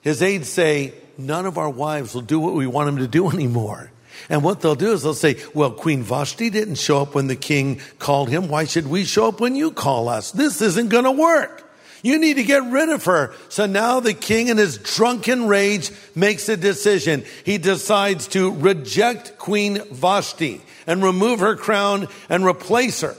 his 0.00 0.22
aides 0.22 0.48
say, 0.48 0.94
none 1.16 1.46
of 1.46 1.58
our 1.58 1.70
wives 1.70 2.14
will 2.14 2.22
do 2.22 2.38
what 2.38 2.54
we 2.54 2.66
want 2.66 2.86
them 2.86 2.98
to 2.98 3.08
do 3.08 3.30
anymore. 3.30 3.90
And 4.28 4.42
what 4.42 4.60
they'll 4.60 4.74
do 4.74 4.92
is 4.92 5.02
they'll 5.02 5.14
say, 5.14 5.36
well, 5.54 5.70
Queen 5.70 6.02
Vashti 6.02 6.50
didn't 6.50 6.76
show 6.76 7.02
up 7.02 7.14
when 7.14 7.28
the 7.28 7.36
king 7.36 7.80
called 7.98 8.28
him. 8.28 8.48
Why 8.48 8.64
should 8.64 8.86
we 8.86 9.04
show 9.04 9.28
up 9.28 9.40
when 9.40 9.54
you 9.54 9.70
call 9.70 10.08
us? 10.08 10.32
This 10.32 10.60
isn't 10.60 10.88
going 10.88 11.04
to 11.04 11.12
work. 11.12 11.67
You 12.02 12.18
need 12.18 12.34
to 12.34 12.44
get 12.44 12.62
rid 12.64 12.88
of 12.88 13.04
her. 13.04 13.34
So 13.48 13.66
now 13.66 14.00
the 14.00 14.14
king 14.14 14.48
in 14.48 14.56
his 14.56 14.78
drunken 14.78 15.48
rage 15.48 15.90
makes 16.14 16.48
a 16.48 16.56
decision. 16.56 17.24
He 17.44 17.58
decides 17.58 18.28
to 18.28 18.52
reject 18.52 19.38
Queen 19.38 19.82
Vashti 19.90 20.60
and 20.86 21.02
remove 21.02 21.40
her 21.40 21.56
crown 21.56 22.08
and 22.28 22.44
replace 22.44 23.00
her. 23.00 23.16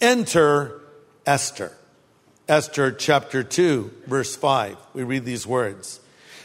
Enter 0.00 0.80
Esther. 1.26 1.72
Esther 2.48 2.90
chapter 2.90 3.44
2, 3.44 3.90
verse 4.06 4.34
5. 4.34 4.76
We 4.94 5.04
read 5.04 5.24
these 5.24 5.46
words. 5.46 6.00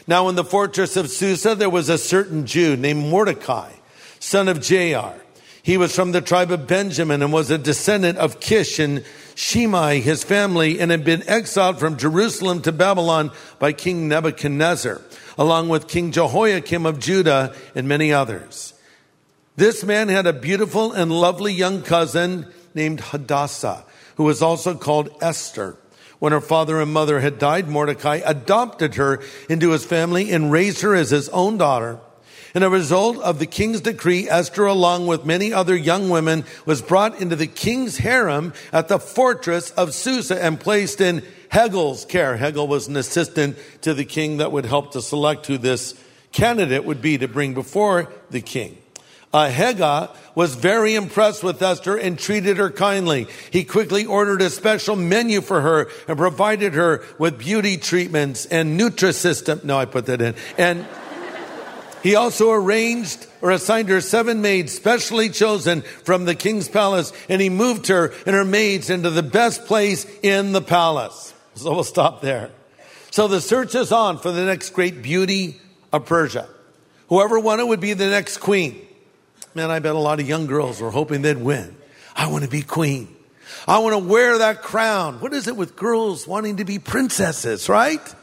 Now 0.06 0.28
in 0.28 0.36
the 0.36 0.44
fortress 0.44 0.96
of 0.96 1.10
Susa, 1.10 1.54
there 1.54 1.70
was 1.70 1.88
a 1.88 1.98
certain 1.98 2.46
Jew 2.46 2.76
named 2.76 3.08
Mordecai, 3.08 3.72
son 4.20 4.48
of 4.48 4.58
Jair. 4.58 5.18
He 5.62 5.76
was 5.76 5.96
from 5.96 6.12
the 6.12 6.20
tribe 6.20 6.52
of 6.52 6.68
Benjamin 6.68 7.22
and 7.22 7.32
was 7.32 7.50
a 7.50 7.58
descendant 7.58 8.18
of 8.18 8.38
Kish 8.38 8.78
and 8.78 9.04
Shimei, 9.36 10.00
his 10.00 10.24
family, 10.24 10.80
and 10.80 10.90
had 10.90 11.04
been 11.04 11.22
exiled 11.28 11.78
from 11.78 11.98
Jerusalem 11.98 12.62
to 12.62 12.72
Babylon 12.72 13.30
by 13.58 13.72
King 13.72 14.08
Nebuchadnezzar, 14.08 15.02
along 15.36 15.68
with 15.68 15.88
King 15.88 16.10
Jehoiakim 16.10 16.86
of 16.86 16.98
Judah 16.98 17.54
and 17.74 17.86
many 17.86 18.14
others. 18.14 18.72
This 19.56 19.84
man 19.84 20.08
had 20.08 20.26
a 20.26 20.32
beautiful 20.32 20.92
and 20.92 21.12
lovely 21.12 21.52
young 21.52 21.82
cousin 21.82 22.46
named 22.74 23.00
Hadassah, 23.00 23.84
who 24.16 24.24
was 24.24 24.40
also 24.40 24.74
called 24.74 25.10
Esther. 25.20 25.76
When 26.18 26.32
her 26.32 26.40
father 26.40 26.80
and 26.80 26.90
mother 26.90 27.20
had 27.20 27.38
died, 27.38 27.68
Mordecai 27.68 28.22
adopted 28.24 28.94
her 28.94 29.22
into 29.50 29.72
his 29.72 29.84
family 29.84 30.32
and 30.32 30.50
raised 30.50 30.80
her 30.80 30.94
as 30.94 31.10
his 31.10 31.28
own 31.28 31.58
daughter. 31.58 32.00
And 32.56 32.64
a 32.64 32.70
result 32.70 33.18
of 33.18 33.38
the 33.38 33.44
king's 33.44 33.82
decree, 33.82 34.30
Esther, 34.30 34.64
along 34.64 35.06
with 35.06 35.26
many 35.26 35.52
other 35.52 35.76
young 35.76 36.08
women, 36.08 36.46
was 36.64 36.80
brought 36.80 37.20
into 37.20 37.36
the 37.36 37.46
king's 37.46 37.98
harem 37.98 38.54
at 38.72 38.88
the 38.88 38.98
fortress 38.98 39.72
of 39.72 39.92
Susa 39.92 40.42
and 40.42 40.58
placed 40.58 41.02
in 41.02 41.22
Hegai's 41.52 42.06
care. 42.06 42.38
Hegel 42.38 42.66
was 42.66 42.88
an 42.88 42.96
assistant 42.96 43.58
to 43.82 43.92
the 43.92 44.06
king 44.06 44.38
that 44.38 44.52
would 44.52 44.64
help 44.64 44.92
to 44.92 45.02
select 45.02 45.44
who 45.44 45.58
this 45.58 46.00
candidate 46.32 46.86
would 46.86 47.02
be 47.02 47.18
to 47.18 47.28
bring 47.28 47.52
before 47.52 48.10
the 48.30 48.40
king. 48.40 48.78
Uh, 49.34 49.50
Hegai 49.50 50.16
was 50.34 50.54
very 50.54 50.94
impressed 50.94 51.44
with 51.44 51.60
Esther 51.60 51.98
and 51.98 52.18
treated 52.18 52.56
her 52.56 52.70
kindly. 52.70 53.26
He 53.50 53.64
quickly 53.64 54.06
ordered 54.06 54.40
a 54.40 54.48
special 54.48 54.96
menu 54.96 55.42
for 55.42 55.60
her 55.60 55.90
and 56.08 56.16
provided 56.16 56.72
her 56.72 57.04
with 57.18 57.38
beauty 57.38 57.76
treatments 57.76 58.46
and 58.46 58.80
Nutrisystem. 58.80 59.62
No, 59.62 59.78
I 59.78 59.84
put 59.84 60.06
that 60.06 60.22
in. 60.22 60.34
And 60.56 60.86
he 62.06 62.14
also 62.14 62.52
arranged 62.52 63.26
or 63.42 63.50
assigned 63.50 63.88
her 63.88 64.00
seven 64.00 64.40
maids 64.40 64.72
specially 64.72 65.28
chosen 65.28 65.82
from 65.82 66.24
the 66.24 66.36
king's 66.36 66.68
palace, 66.68 67.12
and 67.28 67.42
he 67.42 67.50
moved 67.50 67.88
her 67.88 68.14
and 68.26 68.36
her 68.36 68.44
maids 68.44 68.90
into 68.90 69.10
the 69.10 69.24
best 69.24 69.66
place 69.66 70.06
in 70.22 70.52
the 70.52 70.62
palace. 70.62 71.34
So 71.56 71.74
we'll 71.74 71.82
stop 71.82 72.20
there. 72.20 72.52
So 73.10 73.26
the 73.26 73.40
search 73.40 73.74
is 73.74 73.90
on 73.90 74.18
for 74.18 74.30
the 74.30 74.44
next 74.44 74.70
great 74.70 75.02
beauty 75.02 75.60
of 75.92 76.06
Persia. 76.06 76.46
Whoever 77.08 77.40
won 77.40 77.58
it 77.58 77.66
would 77.66 77.80
be 77.80 77.92
the 77.92 78.08
next 78.08 78.36
queen. 78.36 78.86
Man, 79.56 79.72
I 79.72 79.80
bet 79.80 79.96
a 79.96 79.98
lot 79.98 80.20
of 80.20 80.28
young 80.28 80.46
girls 80.46 80.80
were 80.80 80.92
hoping 80.92 81.22
they'd 81.22 81.36
win. 81.36 81.74
I 82.14 82.28
want 82.28 82.44
to 82.44 82.50
be 82.50 82.62
queen. 82.62 83.16
I 83.66 83.80
want 83.80 83.94
to 83.94 84.08
wear 84.08 84.38
that 84.38 84.62
crown. 84.62 85.18
What 85.18 85.34
is 85.34 85.48
it 85.48 85.56
with 85.56 85.74
girls 85.74 86.24
wanting 86.24 86.58
to 86.58 86.64
be 86.64 86.78
princesses, 86.78 87.68
right? 87.68 88.14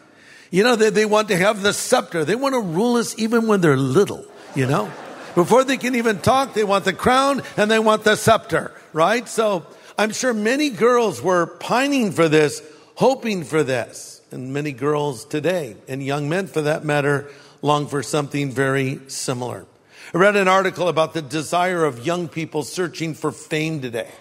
You 0.54 0.62
know, 0.64 0.76
they, 0.76 0.92
they 0.92 1.08
want 1.08 1.30
to 1.30 1.36
have 1.36 1.64
the 1.64 1.74
scepter. 1.74 2.24
They 2.24 2.36
want 2.36 2.54
to 2.54 2.62
rule 2.62 2.98
us 2.98 3.18
even 3.18 3.48
when 3.48 3.62
they're 3.62 3.76
little, 3.76 4.24
you 4.54 4.68
know? 4.68 4.86
Before 5.34 5.64
they 5.64 5.78
can 5.78 5.96
even 5.96 6.20
talk, 6.20 6.54
they 6.54 6.64
want 6.64 6.86
the 6.86 6.94
crown 6.94 7.42
and 7.58 7.72
they 7.72 7.80
want 7.80 8.04
the 8.04 8.16
scepter, 8.16 8.72
right? 8.94 9.28
So 9.28 9.66
I'm 9.98 10.12
sure 10.12 10.32
many 10.32 10.70
girls 10.70 11.24
were 11.24 11.48
pining 11.48 12.12
for 12.12 12.30
this, 12.30 12.62
hoping 12.94 13.46
for 13.46 13.64
this. 13.64 14.22
And 14.30 14.54
many 14.54 14.74
girls 14.74 15.26
today, 15.26 15.76
and 15.88 16.04
young 16.06 16.30
men 16.30 16.46
for 16.46 16.62
that 16.62 16.86
matter, 16.86 17.32
long 17.64 17.88
for 17.88 18.04
something 18.04 18.52
very 18.52 19.00
similar. 19.08 19.66
I 20.14 20.18
read 20.20 20.36
an 20.36 20.48
article 20.48 20.88
about 20.88 21.16
the 21.16 21.24
desire 21.24 21.84
of 21.84 22.06
young 22.06 22.28
people 22.28 22.62
searching 22.62 23.16
for 23.16 23.32
fame 23.32 23.82
today. 23.82 24.12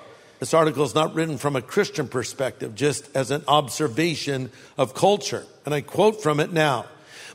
This 0.43 0.55
article 0.55 0.83
is 0.83 0.93
not 0.93 1.15
written 1.15 1.39
from 1.39 1.55
a 1.55 1.63
Christian 1.63 2.09
perspective, 2.09 2.75
just 2.75 3.09
as 3.15 3.31
an 3.31 3.45
observation 3.47 4.51
of 4.77 4.93
culture. 4.93 5.47
And 5.65 5.73
I 5.73 5.83
quote 5.83 6.21
from 6.21 6.41
it 6.41 6.53
now. 6.53 6.87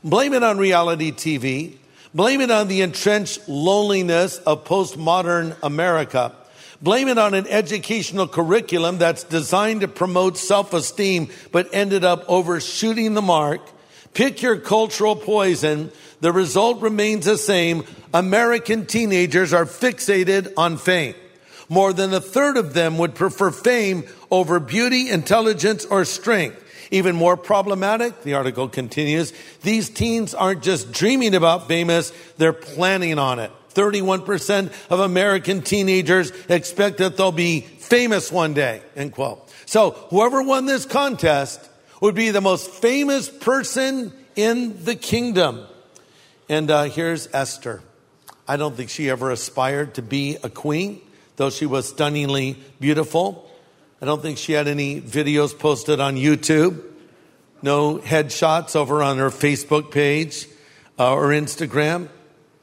Blame 0.04 0.34
it 0.34 0.44
on 0.44 0.58
reality 0.58 1.14
TV. 1.14 1.78
Blame 2.14 2.42
it 2.42 2.52
on 2.52 2.68
the 2.68 2.82
entrenched 2.82 3.48
loneliness 3.48 4.40
of 4.40 4.66
postmodern 4.66 5.56
America. 5.64 6.36
Blame 6.82 7.08
it 7.08 7.18
on 7.18 7.34
an 7.34 7.48
educational 7.48 8.28
curriculum 8.28 8.98
that's 8.98 9.24
designed 9.24 9.80
to 9.80 9.88
promote 9.88 10.38
self-esteem, 10.38 11.30
but 11.54 11.70
ended 11.72 12.04
up 12.04 12.26
overshooting 12.28 13.14
the 13.14 13.22
mark. 13.22 13.62
Pick 14.16 14.42
your 14.42 14.58
cultural 14.58 15.16
poison. 15.16 15.94
The 16.20 16.34
result 16.34 16.82
remains 16.82 17.24
the 17.24 17.38
same. 17.38 17.86
American 18.14 18.86
teenagers 18.86 19.54
are 19.54 19.64
fixated 19.64 20.52
on 20.58 20.76
fame. 20.76 21.16
More 21.70 21.94
than 21.94 22.14
a 22.14 22.22
third 22.22 22.58
of 22.58 22.74
them 22.74 22.98
would 22.98 23.16
prefer 23.16 23.52
fame 23.52 24.06
over 24.32 24.60
beauty, 24.60 25.10
intelligence, 25.10 25.86
or 25.86 26.06
strength. 26.06 26.64
Even 26.92 27.16
more 27.16 27.36
problematic, 27.36 28.24
the 28.24 28.36
article 28.36 28.70
continues, 28.70 29.34
these 29.62 29.90
teens 29.90 30.34
aren't 30.34 30.64
just 30.64 30.92
dreaming 30.94 31.36
about 31.36 31.68
famous, 31.68 32.12
they're 32.38 32.54
planning 32.54 33.20
on 33.20 33.40
it. 33.40 33.52
31% 33.74 34.72
of 34.90 35.00
American 35.00 35.62
teenagers 35.62 36.32
expect 36.50 36.98
that 36.98 37.18
they'll 37.18 37.32
be 37.32 37.62
famous 37.62 38.32
one 38.32 38.54
day, 38.54 38.82
end 38.96 39.12
quote. 39.12 39.48
So 39.66 39.92
whoever 40.10 40.42
won 40.42 40.66
this 40.66 40.86
contest 40.86 41.70
would 42.02 42.16
be 42.16 42.32
the 42.32 42.42
most 42.42 42.70
famous 42.72 43.30
person 43.30 44.14
in 44.36 44.84
the 44.86 44.96
kingdom. 44.96 45.66
And 46.48 46.72
uh, 46.72 46.84
here's 46.84 47.28
Esther. 47.34 47.82
I 48.48 48.56
don't 48.56 48.76
think 48.76 48.90
she 48.90 49.10
ever 49.10 49.30
aspired 49.30 49.96
to 49.96 50.02
be 50.02 50.38
a 50.42 50.50
queen, 50.50 51.02
though 51.38 51.50
she 51.50 51.66
was 51.66 51.88
stunningly 51.88 52.58
beautiful. 52.80 53.50
I 54.02 54.06
don't 54.06 54.22
think 54.22 54.38
she 54.38 54.52
had 54.52 54.68
any 54.68 55.02
videos 55.02 55.58
posted 55.58 56.00
on 56.00 56.18
YouTube, 56.18 56.84
no 57.62 57.98
headshots 57.98 58.76
over 58.76 59.02
on 59.02 59.18
her 59.18 59.30
Facebook 59.30 59.90
page 59.92 60.48
uh, 61.00 61.14
or 61.14 61.30
Instagram. 61.30 62.10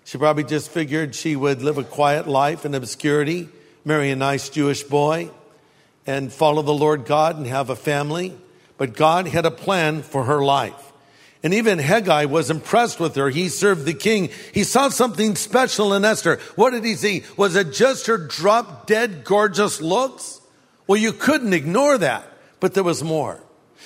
She 0.04 0.18
probably 0.18 0.44
just 0.44 0.70
figured 0.70 1.14
she 1.14 1.34
would 1.34 1.62
live 1.62 1.78
a 1.78 1.84
quiet 1.84 2.28
life 2.28 2.66
in 2.66 2.74
obscurity, 2.74 3.48
marry 3.84 4.10
a 4.10 4.16
nice 4.16 4.48
Jewish 4.50 4.82
boy, 4.82 5.30
and 6.06 6.32
follow 6.32 6.62
the 6.62 6.74
Lord 6.74 7.06
God 7.06 7.36
and 7.36 7.46
have 7.46 7.70
a 7.70 7.76
family. 7.76 8.36
But 8.76 8.94
God 8.94 9.26
had 9.26 9.46
a 9.46 9.50
plan 9.50 10.02
for 10.02 10.24
her 10.24 10.44
life. 10.44 10.92
And 11.44 11.52
even 11.52 11.78
Hegai 11.78 12.24
was 12.24 12.50
impressed 12.50 12.98
with 12.98 13.16
her. 13.16 13.28
He 13.28 13.50
served 13.50 13.84
the 13.84 13.92
king. 13.92 14.30
He 14.54 14.64
saw 14.64 14.88
something 14.88 15.36
special 15.36 15.92
in 15.92 16.02
Esther. 16.02 16.40
What 16.56 16.70
did 16.70 16.84
he 16.84 16.94
see? 16.94 17.22
Was 17.36 17.54
it 17.54 17.74
just 17.74 18.06
her 18.06 18.16
drop 18.16 18.86
dead 18.86 19.24
gorgeous 19.24 19.82
looks? 19.82 20.40
Well, 20.86 20.96
you 20.96 21.12
couldn't 21.12 21.52
ignore 21.52 21.98
that, 21.98 22.26
but 22.60 22.72
there 22.72 22.82
was 22.82 23.04
more. 23.04 23.42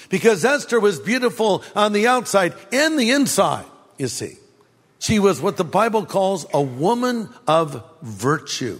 Because 0.09 0.44
Esther 0.44 0.79
was 0.79 1.01
beautiful 1.01 1.64
on 1.75 1.92
the 1.92 2.07
outside 2.07 2.55
and 2.73 2.97
the 2.97 3.11
inside, 3.11 3.66
you 3.99 4.07
see. 4.07 4.37
She 5.01 5.18
was 5.18 5.40
what 5.40 5.57
the 5.57 5.64
Bible 5.64 6.07
calls 6.07 6.47
a 6.55 6.62
woman 6.62 7.29
of 7.49 7.85
virtue. 8.03 8.79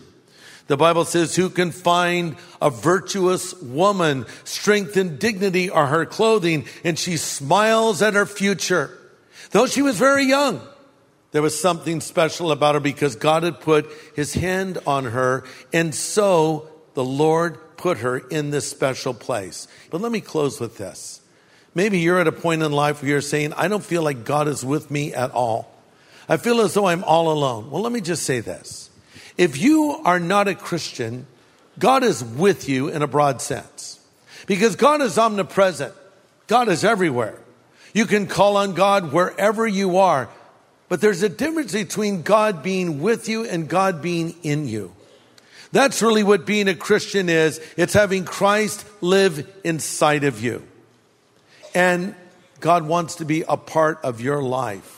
The 0.68 0.76
Bible 0.76 1.07
says, 1.07 1.35
who 1.35 1.48
can 1.48 1.72
find 1.72 2.37
a 2.61 2.70
virtuous 2.70 3.54
woman? 3.61 4.26
Strength 4.44 4.96
and 4.96 5.18
dignity 5.18 5.70
are 5.70 5.87
her 5.87 6.07
clothing, 6.07 6.66
and 6.85 6.98
she 6.98 7.16
smiles 7.16 8.02
at 8.02 8.14
her 8.14 8.26
future. 8.26 8.96
Though 9.50 9.66
she 9.66 9.81
was 9.81 9.98
very 9.98 10.24
young, 10.24 10.61
there 11.33 11.40
was 11.40 11.59
something 11.59 12.02
special 12.02 12.52
about 12.52 12.74
her 12.74 12.81
because 12.81 13.16
God 13.16 13.44
had 13.44 13.61
put 13.61 13.90
his 14.14 14.35
hand 14.35 14.78
on 14.87 15.07
her, 15.07 15.44
and 15.72 15.94
so 15.94 16.68
the 16.92 17.04
Lord 17.04 17.76
put 17.78 17.98
her 17.98 18.18
in 18.18 18.50
this 18.50 18.68
special 18.68 19.14
place. 19.14 19.68
But 19.90 20.02
let 20.02 20.12
me 20.12 20.20
close 20.20 20.61
with 20.61 20.76
this. 20.76 21.22
Maybe 21.74 21.98
you're 22.00 22.20
at 22.20 22.26
a 22.26 22.33
point 22.33 22.62
in 22.62 22.72
life 22.72 23.00
where 23.00 23.11
you're 23.11 23.20
saying, 23.22 23.54
I 23.54 23.68
don't 23.68 23.85
feel 23.85 24.02
like 24.02 24.24
God 24.24 24.48
is 24.48 24.64
with 24.64 24.90
me 24.90 25.14
at 25.14 25.31
all. 25.31 25.72
I 26.28 26.37
feel 26.37 26.61
as 26.61 26.74
though 26.74 26.87
I'm 26.87 27.04
all 27.04 27.33
alone. 27.33 27.70
Well, 27.70 27.81
let 27.81 27.92
me 27.92 28.02
just 28.02 28.24
say 28.24 28.40
this. 28.40 28.88
If 29.38 29.57
you 29.57 29.92
are 30.05 30.18
not 30.18 30.48
a 30.48 30.55
Christian, 30.55 31.27
God 31.79 32.03
is 32.03 32.22
with 32.22 32.68
you 32.68 32.88
in 32.88 33.03
a 33.03 33.07
broad 33.07 33.40
sense. 33.40 34.01
Because 34.46 34.77
God 34.77 35.01
is 35.01 35.16
omnipresent. 35.16 35.94
God 36.48 36.68
is 36.68 36.85
everywhere. 36.85 37.38
You 37.94 38.07
can 38.07 38.27
call 38.27 38.57
on 38.57 38.74
God 38.74 39.12
wherever 39.12 39.66
you 39.66 39.98
are. 39.98 40.29
But 40.88 41.01
there's 41.01 41.22
a 41.22 41.29
difference 41.29 41.72
between 41.72 42.22
God 42.22 42.62
being 42.62 43.01
with 43.01 43.29
you 43.29 43.44
and 43.44 43.68
God 43.68 44.03
being 44.03 44.35
in 44.42 44.66
you. 44.66 44.92
That's 45.70 46.01
really 46.03 46.22
what 46.22 46.46
being 46.46 46.66
a 46.66 46.74
Christian 46.74 47.29
is. 47.29 47.61
It's 47.77 47.92
having 47.92 48.24
Christ 48.24 48.87
live 49.03 49.46
inside 49.64 50.24
of 50.24 50.42
you. 50.42 50.66
And 51.74 52.14
God 52.61 52.87
wants 52.87 53.16
to 53.16 53.24
be 53.24 53.44
a 53.46 53.57
part 53.57 54.01
of 54.03 54.20
your 54.20 54.42
life. 54.42 54.97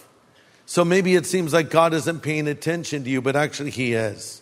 So 0.71 0.85
maybe 0.85 1.17
it 1.17 1.27
seems 1.27 1.53
like 1.53 1.69
God 1.69 1.95
isn't 1.95 2.21
paying 2.21 2.47
attention 2.47 3.03
to 3.03 3.11
you, 3.11 3.21
but 3.21 3.35
actually 3.35 3.73
He 3.73 3.95
is. 3.95 4.41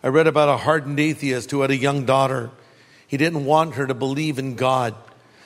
I 0.00 0.06
read 0.06 0.28
about 0.28 0.48
a 0.48 0.56
hardened 0.56 1.00
atheist 1.00 1.50
who 1.50 1.62
had 1.62 1.72
a 1.72 1.76
young 1.76 2.04
daughter. 2.04 2.52
He 3.08 3.16
didn't 3.16 3.44
want 3.44 3.74
her 3.74 3.84
to 3.84 3.92
believe 3.92 4.38
in 4.38 4.54
God. 4.54 4.94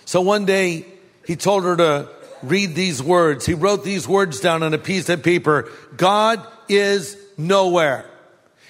So 0.04 0.20
one 0.20 0.44
day 0.44 0.84
he 1.26 1.36
told 1.36 1.64
her 1.64 1.74
to 1.74 2.10
read 2.42 2.74
these 2.74 3.02
words. 3.02 3.46
He 3.46 3.54
wrote 3.54 3.82
these 3.82 4.06
words 4.06 4.40
down 4.40 4.62
on 4.62 4.74
a 4.74 4.78
piece 4.78 5.08
of 5.08 5.22
paper 5.22 5.70
God 5.96 6.46
is 6.68 7.16
nowhere. 7.38 8.04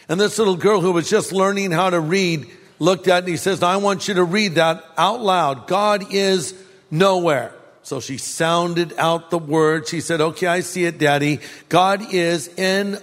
And 0.09 0.21
this 0.21 0.39
little 0.39 0.57
girl 0.57 0.81
who 0.81 0.93
was 0.93 1.11
just 1.11 1.33
learning 1.33 1.73
how 1.73 1.91
to 1.91 1.99
read 1.99 2.49
looked 2.79 3.09
at 3.09 3.17
it 3.17 3.19
and 3.25 3.29
he 3.29 3.37
says, 3.37 3.61
I 3.61 3.79
want 3.79 4.07
you 4.07 4.15
to 4.15 4.25
read 4.25 4.55
that 4.55 4.85
out 4.97 5.21
loud. 5.21 5.67
God 5.67 6.15
is 6.15 6.55
nowhere. 6.93 7.53
So 7.91 7.99
she 7.99 8.19
sounded 8.19 8.95
out 8.99 9.31
the 9.31 9.39
word. 9.39 9.89
She 9.89 10.01
said, 10.01 10.21
okay, 10.21 10.47
I 10.47 10.61
see 10.61 10.85
it, 10.85 10.99
daddy. 10.99 11.41
God 11.69 12.15
is 12.15 12.49
N-O-W-H-E-R-E. 12.57 13.01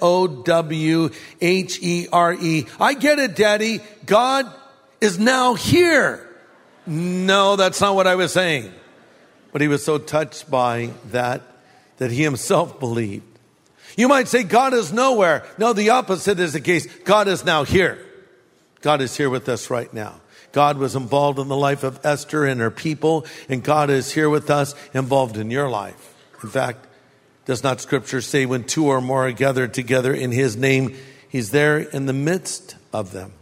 I 2.80 2.94
get 2.94 3.20
it, 3.20 3.36
daddy. 3.36 3.82
God 4.06 4.46
is 5.02 5.20
now 5.20 5.56
here. 5.56 6.26
No, 6.86 7.58
that's 7.58 7.82
not 7.82 7.96
what 7.96 8.08
I 8.08 8.16
was 8.16 8.32
saying. 8.32 8.72
But 9.52 9.60
he 9.60 9.68
was 9.68 9.84
so 9.84 9.98
touched 9.98 10.50
by 10.50 10.92
that 11.08 11.42
that 11.98 12.10
he 12.10 12.24
himself 12.24 12.80
believed. 12.86 13.26
You 13.98 14.08
might 14.08 14.30
say 14.30 14.44
God 14.44 14.74
is 14.74 14.94
nowhere. 14.94 15.44
No, 15.58 15.74
the 15.74 15.90
opposite 15.90 16.40
is 16.40 16.54
the 16.54 16.62
case. 16.62 16.86
God 17.04 17.28
is 17.28 17.44
now 17.44 17.66
here. 17.66 18.00
God 18.80 19.02
is 19.02 19.18
here 19.18 19.30
with 19.30 19.50
us 19.50 19.70
right 19.70 19.94
now. 19.94 20.22
God 20.58 20.80
was 20.80 20.96
involved 20.96 21.38
in 21.38 21.50
the 21.50 21.56
life 21.56 21.84
of 21.84 22.04
Esther 22.04 22.44
and 22.44 22.60
her 22.60 22.72
people, 22.72 23.28
and 23.48 23.64
God 23.64 23.92
is 23.92 24.12
here 24.12 24.28
with 24.28 24.50
us, 24.50 24.74
involved 24.92 25.38
in 25.38 25.52
your 25.52 25.70
life. 25.70 26.16
In 26.42 26.50
fact, 26.50 26.88
does 27.46 27.62
not 27.62 27.80
scripture 27.80 28.22
say 28.22 28.48
when 28.48 28.64
two 28.64 28.88
or 28.88 29.00
more 29.00 29.28
are 29.28 29.32
gathered 29.32 29.76
together 29.76 30.16
in 30.16 30.32
his 30.32 30.58
name, 30.58 30.96
he's 31.30 31.52
there 31.52 31.78
in 31.78 32.08
the 32.08 32.12
midst 32.12 32.76
of 32.92 33.12
them? 33.12 33.34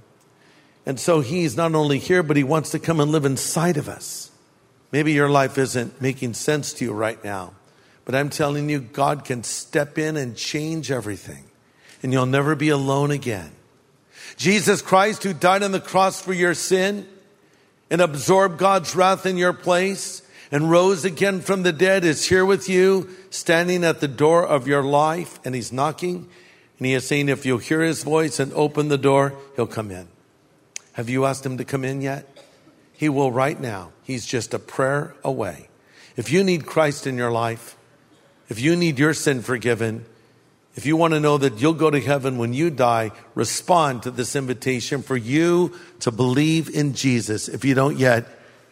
And 0.86 1.00
so 1.00 1.22
he's 1.22 1.56
not 1.56 1.74
only 1.74 2.00
here, 2.00 2.22
but 2.22 2.36
he 2.36 2.44
wants 2.44 2.72
to 2.72 2.80
come 2.80 3.00
and 3.00 3.10
live 3.10 3.24
inside 3.24 3.78
of 3.78 3.88
us. 3.88 4.30
Maybe 4.92 5.14
your 5.14 5.30
life 5.30 5.58
isn't 5.58 6.02
making 6.02 6.34
sense 6.34 6.74
to 6.74 6.84
you 6.84 6.92
right 6.92 7.24
now, 7.24 7.54
but 8.04 8.14
I'm 8.14 8.30
telling 8.30 8.70
you, 8.70 8.82
God 8.82 9.24
can 9.24 9.42
step 9.46 9.98
in 9.98 10.18
and 10.18 10.36
change 10.36 10.92
everything, 10.92 11.46
and 12.04 12.12
you'll 12.12 12.26
never 12.26 12.56
be 12.56 12.68
alone 12.68 13.12
again. 13.12 13.54
Jesus 14.38 14.82
Christ, 14.82 15.24
who 15.24 15.34
died 15.34 15.64
on 15.64 15.72
the 15.72 15.80
cross 15.80 16.22
for 16.22 16.34
your 16.34 16.54
sin 16.54 17.08
and 17.90 18.02
absorbed 18.02 18.58
God's 18.58 18.96
wrath 18.96 19.26
in 19.26 19.38
your 19.38 19.54
place 19.54 20.22
and 20.52 20.70
rose 20.70 21.06
again 21.06 21.42
from 21.42 21.64
the 21.64 21.74
dead, 21.74 22.04
is 22.04 22.28
here 22.28 22.46
with 22.46 22.70
you, 22.70 23.10
standing 23.30 23.84
at 23.84 24.00
the 24.00 24.08
door 24.08 24.46
of 24.46 24.68
your 24.68 24.84
life, 24.84 25.40
and 25.44 25.56
he's 25.56 25.72
knocking. 25.72 26.28
And 26.78 26.86
he 26.86 26.94
is 26.94 27.08
saying, 27.08 27.30
if 27.30 27.46
you'll 27.46 27.58
hear 27.58 27.82
his 27.82 28.04
voice 28.04 28.40
and 28.40 28.54
open 28.54 28.90
the 28.90 28.98
door, 28.98 29.34
he'll 29.56 29.68
come 29.68 29.92
in. 29.92 30.08
Have 30.94 31.10
you 31.10 31.26
asked 31.26 31.46
him 31.46 31.58
to 31.58 31.66
come 31.66 31.84
in 31.84 32.02
yet? 32.02 32.28
He 32.94 33.10
will 33.10 33.32
right 33.32 33.60
now. 33.60 33.92
He's 34.04 34.26
just 34.26 34.54
a 34.54 34.60
prayer 34.60 35.16
away. 35.24 35.68
If 36.16 36.32
you 36.32 36.44
need 36.44 36.66
Christ 36.66 37.08
in 37.08 37.18
your 37.18 37.32
life, 37.32 37.76
if 38.48 38.60
you 38.60 38.76
need 38.76 39.00
your 39.00 39.14
sin 39.14 39.42
forgiven, 39.42 40.06
if 40.76 40.86
you 40.86 40.98
want 40.98 41.14
to 41.14 41.20
know 41.22 41.38
that 41.38 41.62
you'll 41.62 41.74
go 41.74 41.90
to 41.90 42.02
heaven 42.02 42.38
when 42.38 42.54
you 42.54 42.70
die, 42.70 43.12
respond 43.34 44.04
to 44.04 44.12
this 44.12 44.36
invitation 44.36 45.02
for 45.02 45.16
you 45.16 45.74
to 46.02 46.12
believe 46.12 46.70
in 46.70 46.94
Jesus 46.94 47.48
if 47.48 47.64
you 47.64 47.74
don't 47.74 47.98
yet, 47.98 48.26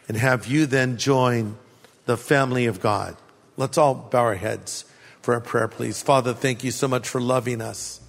and 0.06 0.16
have 0.16 0.46
you 0.46 0.66
then 0.66 0.98
join 0.98 1.56
the 2.04 2.18
family 2.18 2.66
of 2.66 2.80
God. 2.80 3.16
Let's 3.56 3.78
all 3.78 3.94
bow 3.94 4.20
our 4.20 4.34
heads 4.34 4.84
for 5.22 5.34
a 5.34 5.40
prayer, 5.40 5.68
please. 5.68 6.02
Father, 6.02 6.34
thank 6.34 6.62
you 6.62 6.70
so 6.70 6.86
much 6.86 7.08
for 7.08 7.20
loving 7.20 7.62
us. 7.62 8.00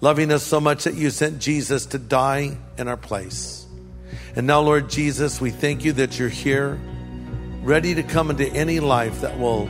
Loving 0.00 0.32
us 0.32 0.42
so 0.42 0.58
much 0.58 0.84
that 0.84 0.94
you 0.94 1.10
sent 1.10 1.38
Jesus 1.38 1.86
to 1.86 1.98
die 1.98 2.56
in 2.78 2.88
our 2.88 2.96
place. 2.96 3.66
And 4.34 4.46
now, 4.46 4.60
Lord 4.60 4.88
Jesus, 4.88 5.40
we 5.40 5.50
thank 5.50 5.84
you 5.84 5.92
that 5.94 6.18
you're 6.18 6.28
here, 6.30 6.78
ready 7.62 7.94
to 7.94 8.02
come 8.02 8.30
into 8.30 8.46
any 8.48 8.80
life 8.80 9.20
that 9.20 9.38
will 9.38 9.68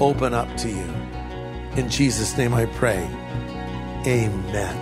open 0.00 0.34
up 0.34 0.56
to 0.58 0.68
you. 0.68 1.07
In 1.78 1.88
Jesus' 1.88 2.36
name 2.36 2.54
I 2.54 2.66
pray. 2.66 3.08
Amen. 4.04 4.74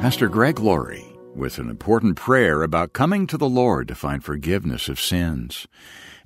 Pastor 0.00 0.28
Greg 0.28 0.58
Laurie 0.58 1.06
with 1.36 1.58
an 1.58 1.70
important 1.70 2.16
prayer 2.16 2.64
about 2.64 2.92
coming 2.92 3.28
to 3.28 3.38
the 3.38 3.48
Lord 3.48 3.86
to 3.86 3.94
find 3.94 4.24
forgiveness 4.24 4.88
of 4.88 4.98
sins. 4.98 5.68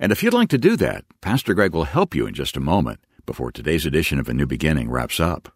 And 0.01 0.11
if 0.11 0.23
you'd 0.23 0.33
like 0.33 0.49
to 0.49 0.57
do 0.57 0.79
that, 0.79 1.05
Pastor 1.21 1.53
Greg 1.53 1.75
will 1.75 1.85
help 1.85 2.15
you 2.15 2.27
in 2.27 2.33
just 2.33 2.57
a 2.57 2.61
moment 2.61 3.01
before 3.27 3.53
today's 3.53 3.85
edition 3.85 4.19
of 4.19 4.27
A 4.31 4.33
New 4.33 4.47
Beginning 4.47 4.89
wraps 4.89 5.21
up. 5.21 5.51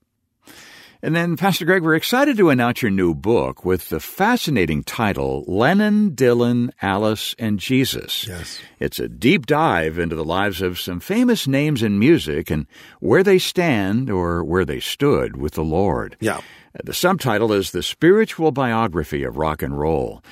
And 1.02 1.16
then, 1.16 1.38
Pastor 1.38 1.64
Greg, 1.64 1.82
we're 1.82 1.94
excited 1.94 2.36
to 2.36 2.50
announce 2.50 2.82
your 2.82 2.90
new 2.90 3.14
book 3.14 3.64
with 3.64 3.88
the 3.88 4.00
fascinating 4.00 4.84
title, 4.84 5.44
Lennon, 5.46 6.10
Dylan, 6.10 6.70
Alice, 6.82 7.34
and 7.38 7.58
Jesus. 7.58 8.26
Yes. 8.28 8.60
It's 8.78 8.98
a 8.98 9.08
deep 9.08 9.46
dive 9.46 9.98
into 9.98 10.14
the 10.14 10.24
lives 10.26 10.60
of 10.60 10.78
some 10.78 11.00
famous 11.00 11.46
names 11.46 11.82
in 11.82 11.98
music 11.98 12.50
and 12.50 12.66
where 12.98 13.22
they 13.22 13.38
stand 13.38 14.10
or 14.10 14.44
where 14.44 14.66
they 14.66 14.78
stood 14.78 15.38
with 15.38 15.54
the 15.54 15.64
Lord. 15.64 16.18
Yeah. 16.20 16.42
The 16.84 16.92
subtitle 16.92 17.52
is 17.54 17.70
The 17.70 17.82
Spiritual 17.82 18.52
Biography 18.52 19.24
of 19.24 19.38
Rock 19.38 19.62
and 19.62 19.78
Roll. 19.78 20.22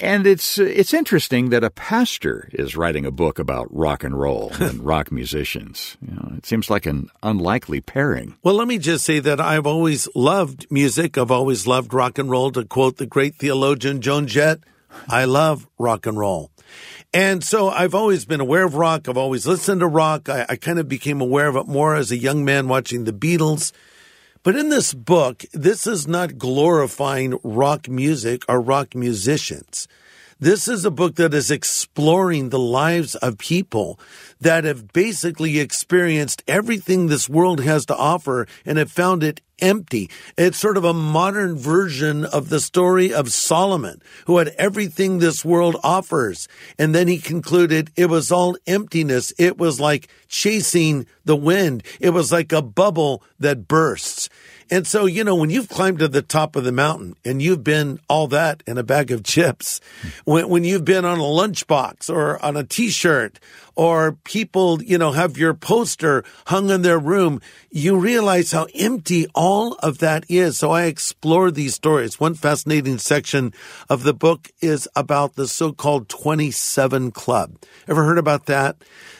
And 0.00 0.26
it's 0.26 0.58
it's 0.58 0.92
interesting 0.92 1.50
that 1.50 1.62
a 1.62 1.70
pastor 1.70 2.48
is 2.52 2.76
writing 2.76 3.06
a 3.06 3.12
book 3.12 3.38
about 3.38 3.68
rock 3.74 4.02
and 4.02 4.18
roll 4.18 4.52
and 4.60 4.84
rock 4.84 5.12
musicians. 5.12 5.96
You 6.00 6.14
know, 6.14 6.32
it 6.36 6.46
seems 6.46 6.68
like 6.68 6.86
an 6.86 7.08
unlikely 7.22 7.80
pairing. 7.80 8.36
Well, 8.42 8.54
let 8.54 8.66
me 8.66 8.78
just 8.78 9.04
say 9.04 9.20
that 9.20 9.40
I've 9.40 9.66
always 9.66 10.08
loved 10.14 10.66
music. 10.70 11.16
I've 11.16 11.30
always 11.30 11.66
loved 11.66 11.94
rock 11.94 12.18
and 12.18 12.30
roll. 12.30 12.50
To 12.52 12.64
quote 12.64 12.96
the 12.96 13.06
great 13.06 13.36
theologian 13.36 14.00
Joan 14.00 14.26
Jett, 14.26 14.60
I 15.08 15.24
love 15.26 15.68
rock 15.78 16.06
and 16.06 16.18
roll. 16.18 16.50
And 17.12 17.44
so 17.44 17.68
I've 17.68 17.94
always 17.94 18.24
been 18.24 18.40
aware 18.40 18.64
of 18.64 18.74
rock. 18.74 19.08
I've 19.08 19.16
always 19.16 19.46
listened 19.46 19.80
to 19.80 19.86
rock. 19.86 20.28
I, 20.28 20.46
I 20.48 20.56
kind 20.56 20.80
of 20.80 20.88
became 20.88 21.20
aware 21.20 21.46
of 21.46 21.54
it 21.54 21.68
more 21.68 21.94
as 21.94 22.10
a 22.10 22.16
young 22.16 22.44
man 22.44 22.66
watching 22.66 23.04
the 23.04 23.12
Beatles. 23.12 23.70
But 24.44 24.56
in 24.56 24.68
this 24.68 24.92
book, 24.92 25.46
this 25.54 25.86
is 25.86 26.06
not 26.06 26.36
glorifying 26.36 27.38
rock 27.42 27.88
music 27.88 28.44
or 28.46 28.60
rock 28.60 28.94
musicians. 28.94 29.88
This 30.44 30.68
is 30.68 30.84
a 30.84 30.90
book 30.90 31.14
that 31.14 31.32
is 31.32 31.50
exploring 31.50 32.50
the 32.50 32.58
lives 32.58 33.14
of 33.14 33.38
people 33.38 33.98
that 34.42 34.64
have 34.64 34.92
basically 34.92 35.58
experienced 35.58 36.42
everything 36.46 37.06
this 37.06 37.30
world 37.30 37.60
has 37.60 37.86
to 37.86 37.96
offer 37.96 38.46
and 38.66 38.76
have 38.76 38.92
found 38.92 39.22
it 39.22 39.40
empty. 39.60 40.10
It's 40.36 40.58
sort 40.58 40.76
of 40.76 40.84
a 40.84 40.92
modern 40.92 41.56
version 41.56 42.26
of 42.26 42.50
the 42.50 42.60
story 42.60 43.10
of 43.10 43.32
Solomon, 43.32 44.02
who 44.26 44.36
had 44.36 44.48
everything 44.58 45.18
this 45.18 45.46
world 45.46 45.76
offers. 45.82 46.46
And 46.78 46.94
then 46.94 47.08
he 47.08 47.16
concluded 47.16 47.90
it 47.96 48.10
was 48.10 48.30
all 48.30 48.54
emptiness. 48.66 49.32
It 49.38 49.56
was 49.56 49.80
like 49.80 50.08
chasing 50.28 51.06
the 51.24 51.36
wind. 51.36 51.82
It 52.00 52.10
was 52.10 52.30
like 52.30 52.52
a 52.52 52.60
bubble 52.60 53.22
that 53.38 53.66
bursts. 53.66 54.28
And 54.70 54.86
so, 54.86 55.06
you 55.06 55.24
know, 55.24 55.34
when 55.34 55.50
you've 55.50 55.68
climbed 55.68 55.98
to 55.98 56.08
the 56.08 56.22
top 56.22 56.56
of 56.56 56.64
the 56.64 56.72
mountain 56.72 57.16
and 57.24 57.42
you've 57.42 57.64
been 57.64 58.00
all 58.08 58.26
that 58.28 58.62
in 58.66 58.78
a 58.78 58.82
bag 58.82 59.10
of 59.10 59.22
chips, 59.22 59.80
when, 60.24 60.48
when 60.48 60.64
you've 60.64 60.84
been 60.84 61.04
on 61.04 61.18
a 61.18 61.22
lunchbox 61.22 62.08
or 62.08 62.42
on 62.44 62.56
a 62.56 62.64
t-shirt 62.64 63.38
or 63.76 64.12
people, 64.24 64.82
you 64.82 64.96
know, 64.96 65.12
have 65.12 65.36
your 65.36 65.54
poster 65.54 66.24
hung 66.46 66.70
in 66.70 66.82
their 66.82 66.98
room, 66.98 67.40
you 67.70 67.98
realize 67.98 68.52
how 68.52 68.66
empty 68.74 69.26
all 69.34 69.74
of 69.74 69.98
that 69.98 70.24
is. 70.28 70.58
So 70.58 70.70
I 70.70 70.84
explore 70.84 71.50
these 71.50 71.74
stories. 71.74 72.18
One 72.18 72.34
fascinating 72.34 72.98
section 72.98 73.52
of 73.88 74.02
the 74.02 74.14
book 74.14 74.50
is 74.60 74.88
about 74.96 75.34
the 75.34 75.48
so-called 75.48 76.08
27 76.08 77.10
Club. 77.10 77.56
Ever 77.88 78.04
heard 78.04 78.18
about 78.18 78.46
that? 78.46 78.76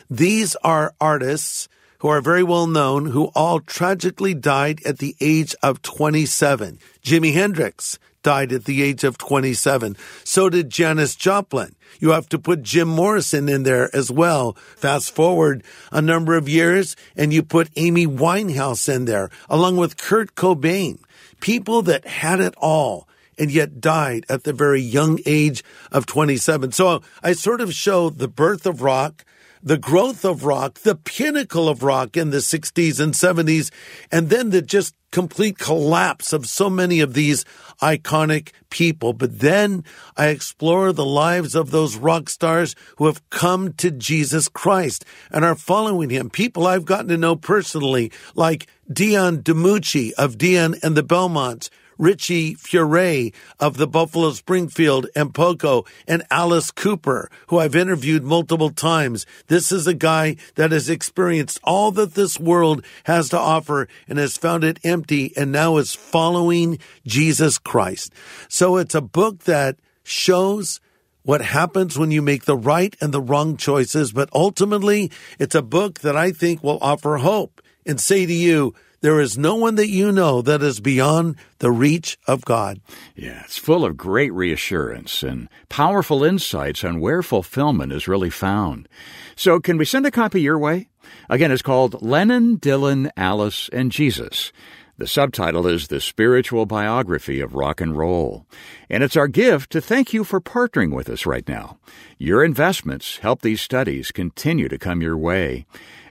These 0.09 0.55
are 0.57 0.95
artists 1.01 1.69
who 2.05 2.11
are 2.11 2.21
very 2.21 2.43
well 2.43 2.67
known 2.67 3.07
who 3.07 3.31
all 3.35 3.61
tragically 3.61 4.35
died 4.35 4.79
at 4.85 4.99
the 4.99 5.17
age 5.23 5.57
of 5.63 5.81
27. 5.81 6.79
Jimi 7.03 7.33
Hendrix 7.33 7.99
died 8.23 8.53
at 8.53 8.67
the 8.67 8.83
age 8.83 9.05
of 9.05 9.17
27. 9.17 9.97
So 10.23 10.51
did 10.51 10.69
Janis 10.69 11.17
Joplin. 11.17 11.75
You 11.99 12.11
have 12.11 12.29
to 12.29 12.39
put 12.39 12.63
Jim 12.63 12.89
Morrison 12.89 13.49
in 13.49 13.63
there 13.63 13.89
as 13.97 14.11
well. 14.11 14.53
Fast 14.77 15.15
forward 15.15 15.65
a 15.91 16.03
number 16.03 16.37
of 16.37 16.47
years 16.47 16.95
and 17.17 17.33
you 17.33 17.43
put 17.43 17.71
Amy 17.75 18.07
Winehouse 18.07 18.87
in 18.95 19.07
there 19.07 19.31
along 19.49 19.79
with 19.79 19.97
Kurt 19.97 20.35
Cobain. 20.35 20.99
People 21.41 21.81
that 21.81 22.07
had 22.07 22.39
it 22.39 22.53
all 22.59 23.09
and 23.39 23.51
yet 23.51 23.81
died 23.81 24.27
at 24.29 24.45
the 24.45 24.53
very 24.53 24.83
young 24.83 25.21
age 25.25 25.65
of 25.91 26.05
27. 26.05 26.73
So 26.73 27.01
I 27.23 27.33
sort 27.33 27.63
of 27.63 27.73
show 27.73 28.11
the 28.11 28.29
birth 28.29 28.67
of 28.67 28.83
rock, 28.83 29.25
the 29.65 29.79
growth 29.79 30.27
of 30.27 30.45
rock, 30.45 30.81
the 30.81 30.95
pinnacle 30.95 31.71
of 31.71 31.83
rock 31.83 32.19
in 32.19 32.31
the 32.31 32.39
60s 32.39 33.01
and 33.01 33.15
70s, 33.15 33.73
and 34.13 34.29
then 34.29 34.51
the 34.51 34.61
just 34.61 34.95
complete 35.11 35.59
collapse 35.59 36.33
of 36.33 36.47
so 36.47 36.69
many 36.69 37.01
of 37.01 37.15
these 37.15 37.45
iconic 37.81 38.51
people. 38.69 39.15
But 39.15 39.39
then 39.39 39.85
I 40.17 40.27
explore 40.27 40.93
the 40.93 41.05
lives 41.05 41.55
of 41.55 41.71
those 41.71 41.97
rock 41.97 42.29
stars 42.29 42.75
who 42.99 43.07
have 43.07 43.29
come 43.31 43.73
to 43.75 43.91
Jesus 43.91 44.49
Christ 44.49 45.05
and 45.31 45.45
are 45.45 45.55
following 45.55 46.11
him. 46.11 46.29
People 46.29 46.67
I've 46.67 46.85
gotten 46.85 47.09
to 47.09 47.17
know 47.17 47.37
personally, 47.37 48.13
like 48.35 48.67
Dion 48.93 49.39
DiMucci 49.39 50.13
of 50.19 50.37
Dion 50.37 50.75
and 50.83 50.95
the 50.95 51.03
Belmonts, 51.03 51.71
Richie 51.99 52.55
Furay 52.55 53.33
of 53.61 53.77
the 53.77 53.87
Buffalo 53.87 54.31
Springfield 54.33 55.07
and 55.15 55.35
Poco, 55.35 55.85
and 56.07 56.23
Alice 56.31 56.71
Cooper, 56.71 57.31
who 57.49 57.59
I've 57.59 57.77
interviewed 57.77 58.25
multiple 58.25 58.71
times. 58.71 59.27
This 59.49 59.73
is 59.73 59.87
a 59.87 59.95
guy 59.95 60.37
that 60.55 60.73
has 60.73 60.89
experienced 60.89 61.61
all 61.65 61.91
that 61.93 62.15
this 62.15 62.39
world 62.39 62.85
has 63.05 63.29
to 63.31 63.39
offer 63.39 63.89
and 64.09 64.19
has 64.19 64.37
found 64.37 64.65
it 64.65 64.81
empty 64.85 65.33
and 65.37 65.53
now 65.53 65.77
is 65.77 65.95
following 65.95 66.79
Jesus 67.07 67.59
Christ. 67.59 68.13
So 68.49 68.77
it's 68.77 68.95
a 68.95 69.01
book 69.01 69.45
that 69.45 69.77
shows 70.03 70.81
what 71.23 71.41
happens 71.41 71.99
when 71.99 72.11
you 72.11 72.21
make 72.21 72.45
the 72.45 72.57
right 72.57 72.95
and 73.01 73.13
the 73.13 73.21
wrong 73.21 73.57
choices, 73.57 74.13
but 74.13 74.29
ultimately 74.35 75.11
it's 75.39 75.55
a 75.55 75.63
book 75.63 76.01
that 76.01 76.17
I 76.17 76.33
think 76.33 76.63
will 76.63 76.79
offer 76.83 77.17
hope 77.17 77.63
and 77.87 78.01
say 78.01 78.27
to 78.27 78.33
you, 78.33 78.75
there 79.05 79.21
is 79.21 79.37
no 79.37 79.55
one 79.55 79.75
that 79.75 79.91
you 79.91 80.11
know 80.11 80.41
that 80.41 80.63
is 80.63 80.81
beyond 80.81 81.37
the 81.59 81.71
reach 81.71 82.17
of 82.27 82.43
God. 82.47 82.81
Yeah, 83.15 83.43
it's 83.45 83.59
full 83.59 83.85
of 83.85 83.99
great 83.99 84.33
reassurance 84.33 85.23
and 85.23 85.51
powerful 85.69 86.25
insights 86.25 86.83
on 86.83 87.01
where 87.01 87.23
fulfillment 87.23 87.93
is 87.93 88.09
really 88.09 88.31
found. 88.31 88.89
So, 89.37 89.61
can 89.61 89.77
we 89.77 89.85
send 89.85 90.07
a 90.07 90.11
copy 90.11 90.41
your 90.41 90.59
way? 90.59 90.89
Again, 91.29 91.53
it's 91.53 91.61
called 91.61 92.01
Lennon, 92.01 92.57
Dylan, 92.57 93.11
Alice, 93.15 93.69
and 93.75 93.93
Jesus. 93.93 94.53
The 94.97 95.07
subtitle 95.07 95.67
is 95.67 95.89
The 95.89 96.01
Spiritual 96.01 96.65
Biography 96.65 97.41
of 97.41 97.55
Rock 97.55 97.83
and 97.83 97.99
Roll. 97.99 98.47
And 98.89 99.03
it's 99.03 99.19
our 99.19 99.29
gift 99.29 99.71
to 99.73 99.83
thank 99.83 100.15
you 100.15 100.25
for 100.25 100.41
partnering 100.41 100.95
with 100.95 101.11
us 101.11 101.27
right 101.27 101.47
now. 101.47 101.79
Your 102.17 102.43
investments 102.43 103.19
help 103.19 103.43
these 103.43 103.61
studies 103.61 104.13
continue 104.13 104.69
to 104.69 104.79
come 104.79 105.03
your 105.03 105.19
way, 105.19 105.67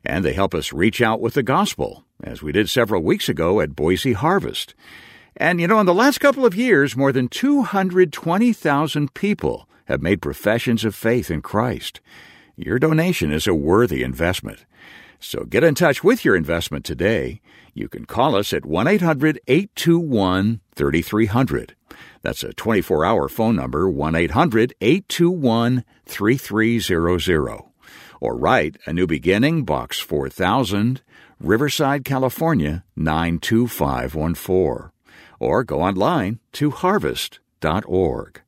and 0.05 0.23
they 0.23 0.33
help 0.33 0.53
us 0.53 0.73
reach 0.73 1.01
out 1.01 1.21
with 1.21 1.33
the 1.33 1.43
gospel 1.43 2.03
as 2.23 2.41
we 2.41 2.51
did 2.51 2.69
several 2.69 3.01
weeks 3.01 3.29
ago 3.29 3.61
at 3.61 3.75
Boise 3.75 4.13
Harvest. 4.13 4.75
And 5.35 5.59
you 5.59 5.67
know, 5.67 5.79
in 5.79 5.85
the 5.85 5.93
last 5.93 6.19
couple 6.19 6.45
of 6.45 6.55
years, 6.55 6.95
more 6.95 7.11
than 7.11 7.27
220,000 7.27 9.13
people 9.13 9.67
have 9.85 10.01
made 10.01 10.21
professions 10.21 10.85
of 10.85 10.95
faith 10.95 11.31
in 11.31 11.41
Christ. 11.41 11.99
Your 12.55 12.79
donation 12.79 13.31
is 13.31 13.47
a 13.47 13.53
worthy 13.53 14.03
investment. 14.03 14.65
So 15.19 15.45
get 15.45 15.63
in 15.63 15.73
touch 15.73 16.03
with 16.03 16.23
your 16.23 16.35
investment 16.35 16.85
today. 16.85 17.41
You 17.73 17.87
can 17.87 18.05
call 18.05 18.35
us 18.35 18.53
at 18.53 18.65
1 18.65 18.87
800 18.87 19.39
821 19.47 20.59
3300. 20.75 21.75
That's 22.21 22.43
a 22.43 22.53
24 22.53 23.05
hour 23.05 23.27
phone 23.27 23.55
number, 23.55 23.89
1 23.89 24.15
800 24.15 24.73
821 24.81 25.83
3300. 26.05 27.72
Or 28.23 28.37
write 28.37 28.77
A 28.85 28.93
New 28.93 29.05
Beginning, 29.05 29.65
Box 29.65 29.99
4000, 29.99 31.01
Riverside, 31.41 32.05
California 32.05 32.85
92514. 32.95 34.91
Or 35.41 35.63
go 35.65 35.81
online 35.81 36.39
to 36.53 36.71
harvest.org. 36.71 38.41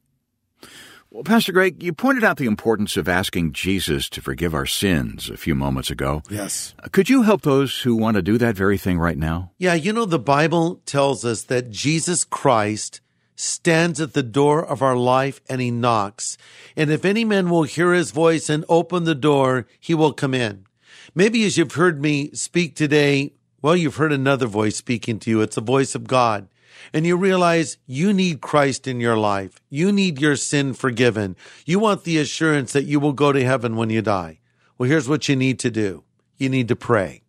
Well, 1.12 1.24
Pastor 1.26 1.52
Greg, 1.52 1.84
you 1.84 1.92
pointed 1.92 2.24
out 2.24 2.38
the 2.38 2.46
importance 2.46 2.96
of 2.96 3.10
asking 3.10 3.52
Jesus 3.52 4.08
to 4.10 4.22
forgive 4.22 4.54
our 4.54 4.66
sins 4.66 5.30
a 5.30 5.36
few 5.36 5.56
moments 5.56 5.90
ago. 5.90 6.24
Yes. 6.30 6.74
Could 6.94 7.10
you 7.10 7.24
help 7.24 7.42
those 7.42 7.82
who 7.82 7.98
want 7.98 8.16
to 8.16 8.22
do 8.22 8.38
that 8.38 8.56
very 8.56 8.78
thing 8.78 8.98
right 8.98 9.18
now? 9.18 9.52
Yeah, 9.58 9.74
you 9.74 9.92
know, 9.92 10.06
the 10.06 10.18
Bible 10.20 10.82
tells 10.86 11.26
us 11.26 11.44
that 11.44 11.70
Jesus 11.70 12.24
Christ 12.24 13.02
stands 13.36 14.00
at 14.00 14.14
the 14.14 14.24
door 14.24 14.66
of 14.66 14.82
our 14.82 14.96
life 14.96 15.42
and 15.50 15.62
he 15.62 15.72
knocks. 15.72 16.38
And 16.76 16.90
if 16.90 17.06
any 17.06 17.26
man 17.26 17.50
will 17.50 17.64
hear 17.64 17.94
his 17.94 18.12
voice 18.12 18.50
and 18.50 18.66
open 18.70 19.04
the 19.04 19.16
door, 19.16 19.68
he 19.80 19.94
will 19.94 20.14
come 20.14 20.34
in. 20.34 20.66
Maybe 21.14 21.46
as 21.46 21.58
you've 21.58 21.74
heard 21.74 22.02
me 22.02 22.32
speak 22.32 22.76
today, 22.76 23.34
well, 23.62 23.76
you've 23.76 23.98
heard 23.98 24.12
another 24.12 24.48
voice 24.48 24.76
speaking 24.76 25.20
to 25.20 25.30
you. 25.30 25.42
It's 25.42 25.56
the 25.56 25.62
voice 25.62 25.96
of 25.96 26.08
God. 26.08 26.48
And 26.94 27.06
you 27.06 27.18
realize 27.18 27.78
you 27.86 28.14
need 28.14 28.42
Christ 28.42 28.88
in 28.88 29.00
your 29.00 29.18
life. 29.18 29.62
You 29.70 29.92
need 29.92 30.22
your 30.22 30.36
sin 30.36 30.74
forgiven. 30.74 31.36
You 31.66 31.80
want 31.80 32.04
the 32.04 32.18
assurance 32.18 32.74
that 32.74 32.86
you 32.86 33.00
will 33.00 33.14
go 33.14 33.32
to 33.32 33.44
heaven 33.44 33.76
when 33.76 33.90
you 33.90 34.02
die. 34.02 34.40
Well, 34.78 34.90
here's 34.90 35.10
what 35.10 35.28
you 35.28 35.36
need 35.36 35.60
to 35.60 35.72
do. 35.72 36.04
You 36.38 36.50
need 36.50 36.68
to 36.68 36.76
pray. 36.76 37.25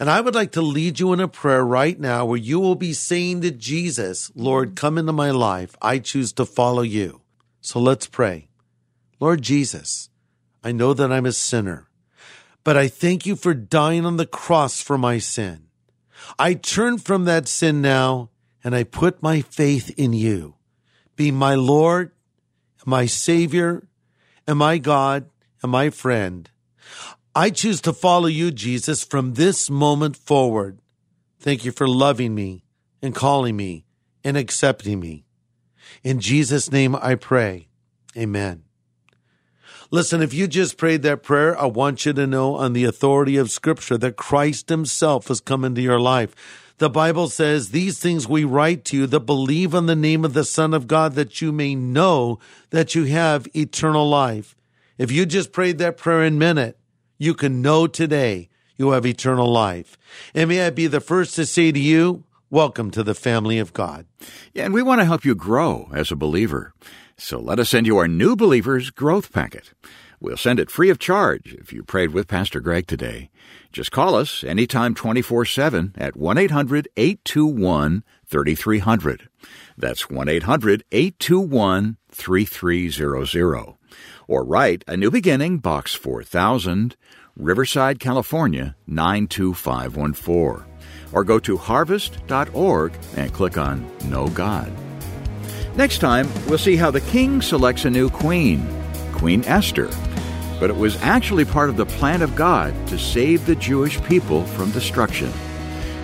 And 0.00 0.08
I 0.08 0.20
would 0.20 0.34
like 0.34 0.52
to 0.52 0.62
lead 0.62 1.00
you 1.00 1.12
in 1.12 1.20
a 1.20 1.26
prayer 1.26 1.64
right 1.64 1.98
now 1.98 2.24
where 2.24 2.38
you 2.38 2.60
will 2.60 2.76
be 2.76 2.92
saying 2.92 3.40
to 3.40 3.50
Jesus, 3.50 4.30
Lord, 4.34 4.76
come 4.76 4.96
into 4.96 5.12
my 5.12 5.32
life. 5.32 5.74
I 5.82 5.98
choose 5.98 6.32
to 6.34 6.46
follow 6.46 6.82
you. 6.82 7.20
So 7.60 7.80
let's 7.80 8.06
pray. 8.06 8.48
Lord 9.18 9.42
Jesus, 9.42 10.10
I 10.62 10.70
know 10.70 10.94
that 10.94 11.12
I'm 11.12 11.26
a 11.26 11.32
sinner, 11.32 11.88
but 12.62 12.76
I 12.76 12.86
thank 12.86 13.26
you 13.26 13.34
for 13.34 13.54
dying 13.54 14.06
on 14.06 14.16
the 14.16 14.26
cross 14.26 14.80
for 14.80 14.96
my 14.96 15.18
sin. 15.18 15.64
I 16.38 16.54
turn 16.54 16.98
from 16.98 17.24
that 17.24 17.48
sin 17.48 17.82
now 17.82 18.30
and 18.62 18.76
I 18.76 18.84
put 18.84 19.22
my 19.22 19.40
faith 19.40 19.90
in 19.98 20.12
you. 20.12 20.54
Be 21.16 21.32
my 21.32 21.56
Lord, 21.56 22.12
my 22.86 23.06
Savior, 23.06 23.88
and 24.46 24.58
my 24.58 24.78
God, 24.78 25.28
and 25.62 25.72
my 25.72 25.90
friend. 25.90 26.48
I 27.38 27.50
choose 27.50 27.80
to 27.82 27.92
follow 27.92 28.26
you, 28.26 28.50
Jesus, 28.50 29.04
from 29.04 29.34
this 29.34 29.70
moment 29.70 30.16
forward. 30.16 30.80
Thank 31.38 31.64
you 31.64 31.70
for 31.70 31.86
loving 31.86 32.34
me 32.34 32.64
and 33.00 33.14
calling 33.14 33.54
me 33.54 33.84
and 34.24 34.36
accepting 34.36 34.98
me. 34.98 35.24
In 36.02 36.18
Jesus' 36.18 36.72
name 36.72 36.96
I 36.96 37.14
pray. 37.14 37.68
Amen. 38.16 38.64
Listen, 39.92 40.20
if 40.20 40.34
you 40.34 40.48
just 40.48 40.76
prayed 40.76 41.02
that 41.02 41.22
prayer, 41.22 41.56
I 41.56 41.66
want 41.66 42.04
you 42.04 42.12
to 42.12 42.26
know 42.26 42.56
on 42.56 42.72
the 42.72 42.82
authority 42.82 43.36
of 43.36 43.52
Scripture 43.52 43.96
that 43.98 44.16
Christ 44.16 44.68
Himself 44.68 45.28
has 45.28 45.38
come 45.38 45.64
into 45.64 45.80
your 45.80 46.00
life. 46.00 46.34
The 46.78 46.90
Bible 46.90 47.28
says, 47.28 47.68
These 47.68 48.00
things 48.00 48.26
we 48.26 48.42
write 48.42 48.84
to 48.86 48.96
you 48.96 49.06
that 49.06 49.20
believe 49.20 49.76
on 49.76 49.86
the 49.86 49.94
name 49.94 50.24
of 50.24 50.34
the 50.34 50.42
Son 50.42 50.74
of 50.74 50.88
God, 50.88 51.14
that 51.14 51.40
you 51.40 51.52
may 51.52 51.76
know 51.76 52.40
that 52.70 52.96
you 52.96 53.04
have 53.04 53.46
eternal 53.54 54.08
life. 54.08 54.56
If 54.98 55.12
you 55.12 55.24
just 55.24 55.52
prayed 55.52 55.78
that 55.78 55.96
prayer 55.96 56.24
in 56.24 56.36
minute, 56.36 56.77
you 57.18 57.34
can 57.34 57.60
know 57.60 57.86
today 57.86 58.48
you 58.76 58.90
have 58.90 59.04
eternal 59.04 59.50
life. 59.50 59.98
And 60.34 60.48
may 60.48 60.64
I 60.64 60.70
be 60.70 60.86
the 60.86 61.00
first 61.00 61.34
to 61.34 61.44
say 61.44 61.72
to 61.72 61.78
you, 61.78 62.24
Welcome 62.50 62.90
to 62.92 63.02
the 63.02 63.14
family 63.14 63.58
of 63.58 63.74
God. 63.74 64.06
Yeah, 64.54 64.64
and 64.64 64.72
we 64.72 64.82
want 64.82 65.02
to 65.02 65.04
help 65.04 65.22
you 65.22 65.34
grow 65.34 65.90
as 65.92 66.10
a 66.10 66.16
believer. 66.16 66.72
So 67.18 67.38
let 67.38 67.58
us 67.58 67.68
send 67.68 67.86
you 67.86 67.98
our 67.98 68.08
New 68.08 68.36
Believers 68.36 68.88
Growth 68.88 69.32
Packet. 69.32 69.74
We'll 70.18 70.38
send 70.38 70.58
it 70.58 70.70
free 70.70 70.88
of 70.88 70.98
charge 70.98 71.52
if 71.52 71.74
you 71.74 71.82
prayed 71.82 72.12
with 72.12 72.26
Pastor 72.26 72.60
Greg 72.60 72.86
today. 72.86 73.30
Just 73.70 73.92
call 73.92 74.14
us 74.14 74.42
anytime 74.44 74.94
24 74.94 75.44
7 75.44 75.94
at 75.98 76.16
1 76.16 76.38
800 76.38 76.88
821 76.96 78.02
3300. 78.28 79.28
That's 79.76 80.10
1 80.10 80.28
800 80.28 80.84
821 80.92 81.96
3300. 82.10 83.74
Or 84.26 84.44
write 84.44 84.84
A 84.86 84.96
New 84.96 85.10
Beginning, 85.10 85.58
Box 85.58 85.94
4000, 85.94 86.96
Riverside, 87.36 87.98
California 88.00 88.76
92514. 88.86 90.64
Or 91.12 91.24
go 91.24 91.38
to 91.38 91.56
harvest.org 91.56 92.92
and 93.16 93.32
click 93.32 93.56
on 93.56 93.90
Know 94.10 94.28
God. 94.28 94.70
Next 95.76 95.98
time, 95.98 96.28
we'll 96.48 96.58
see 96.58 96.76
how 96.76 96.90
the 96.90 97.00
king 97.00 97.40
selects 97.40 97.84
a 97.84 97.90
new 97.90 98.10
queen, 98.10 98.68
Queen 99.12 99.44
Esther. 99.44 99.88
But 100.60 100.70
it 100.70 100.76
was 100.76 101.00
actually 101.02 101.44
part 101.44 101.70
of 101.70 101.76
the 101.76 101.86
plan 101.86 102.20
of 102.20 102.34
God 102.34 102.74
to 102.88 102.98
save 102.98 103.46
the 103.46 103.54
Jewish 103.54 104.02
people 104.02 104.44
from 104.44 104.72
destruction. 104.72 105.32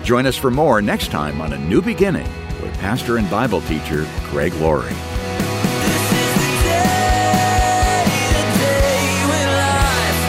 Join 0.05 0.25
us 0.27 0.37
for 0.37 0.51
more 0.51 0.83
next 0.83 1.09
time 1.09 1.41
on 1.41 1.51
A 1.51 1.57
New 1.57 1.81
Beginning 1.81 2.27
with 2.61 2.71
pastor 2.77 3.17
and 3.17 3.27
Bible 3.27 3.61
teacher 3.61 4.07
Greg 4.29 4.53
Laurie. 4.53 4.93
The 4.93 4.99
day, 6.63 6.93
the 8.29 8.43
day 8.59 9.25
when 9.31 9.47
life 9.57 10.21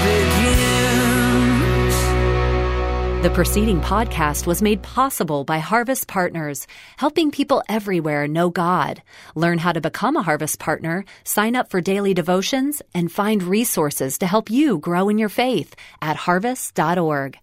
begins. 3.12 3.22
The 3.22 3.30
preceding 3.34 3.82
podcast 3.82 4.46
was 4.46 4.62
made 4.62 4.80
possible 4.82 5.44
by 5.44 5.58
Harvest 5.58 6.08
Partners, 6.08 6.66
helping 6.96 7.30
people 7.30 7.62
everywhere 7.68 8.26
know 8.26 8.48
God. 8.48 9.02
Learn 9.34 9.58
how 9.58 9.72
to 9.72 9.82
become 9.82 10.16
a 10.16 10.22
Harvest 10.22 10.58
Partner, 10.58 11.04
sign 11.24 11.54
up 11.54 11.68
for 11.68 11.82
daily 11.82 12.14
devotions, 12.14 12.80
and 12.94 13.12
find 13.12 13.42
resources 13.42 14.16
to 14.20 14.26
help 14.26 14.48
you 14.48 14.78
grow 14.78 15.10
in 15.10 15.18
your 15.18 15.28
faith 15.28 15.74
at 16.00 16.16
harvest.org. 16.16 17.38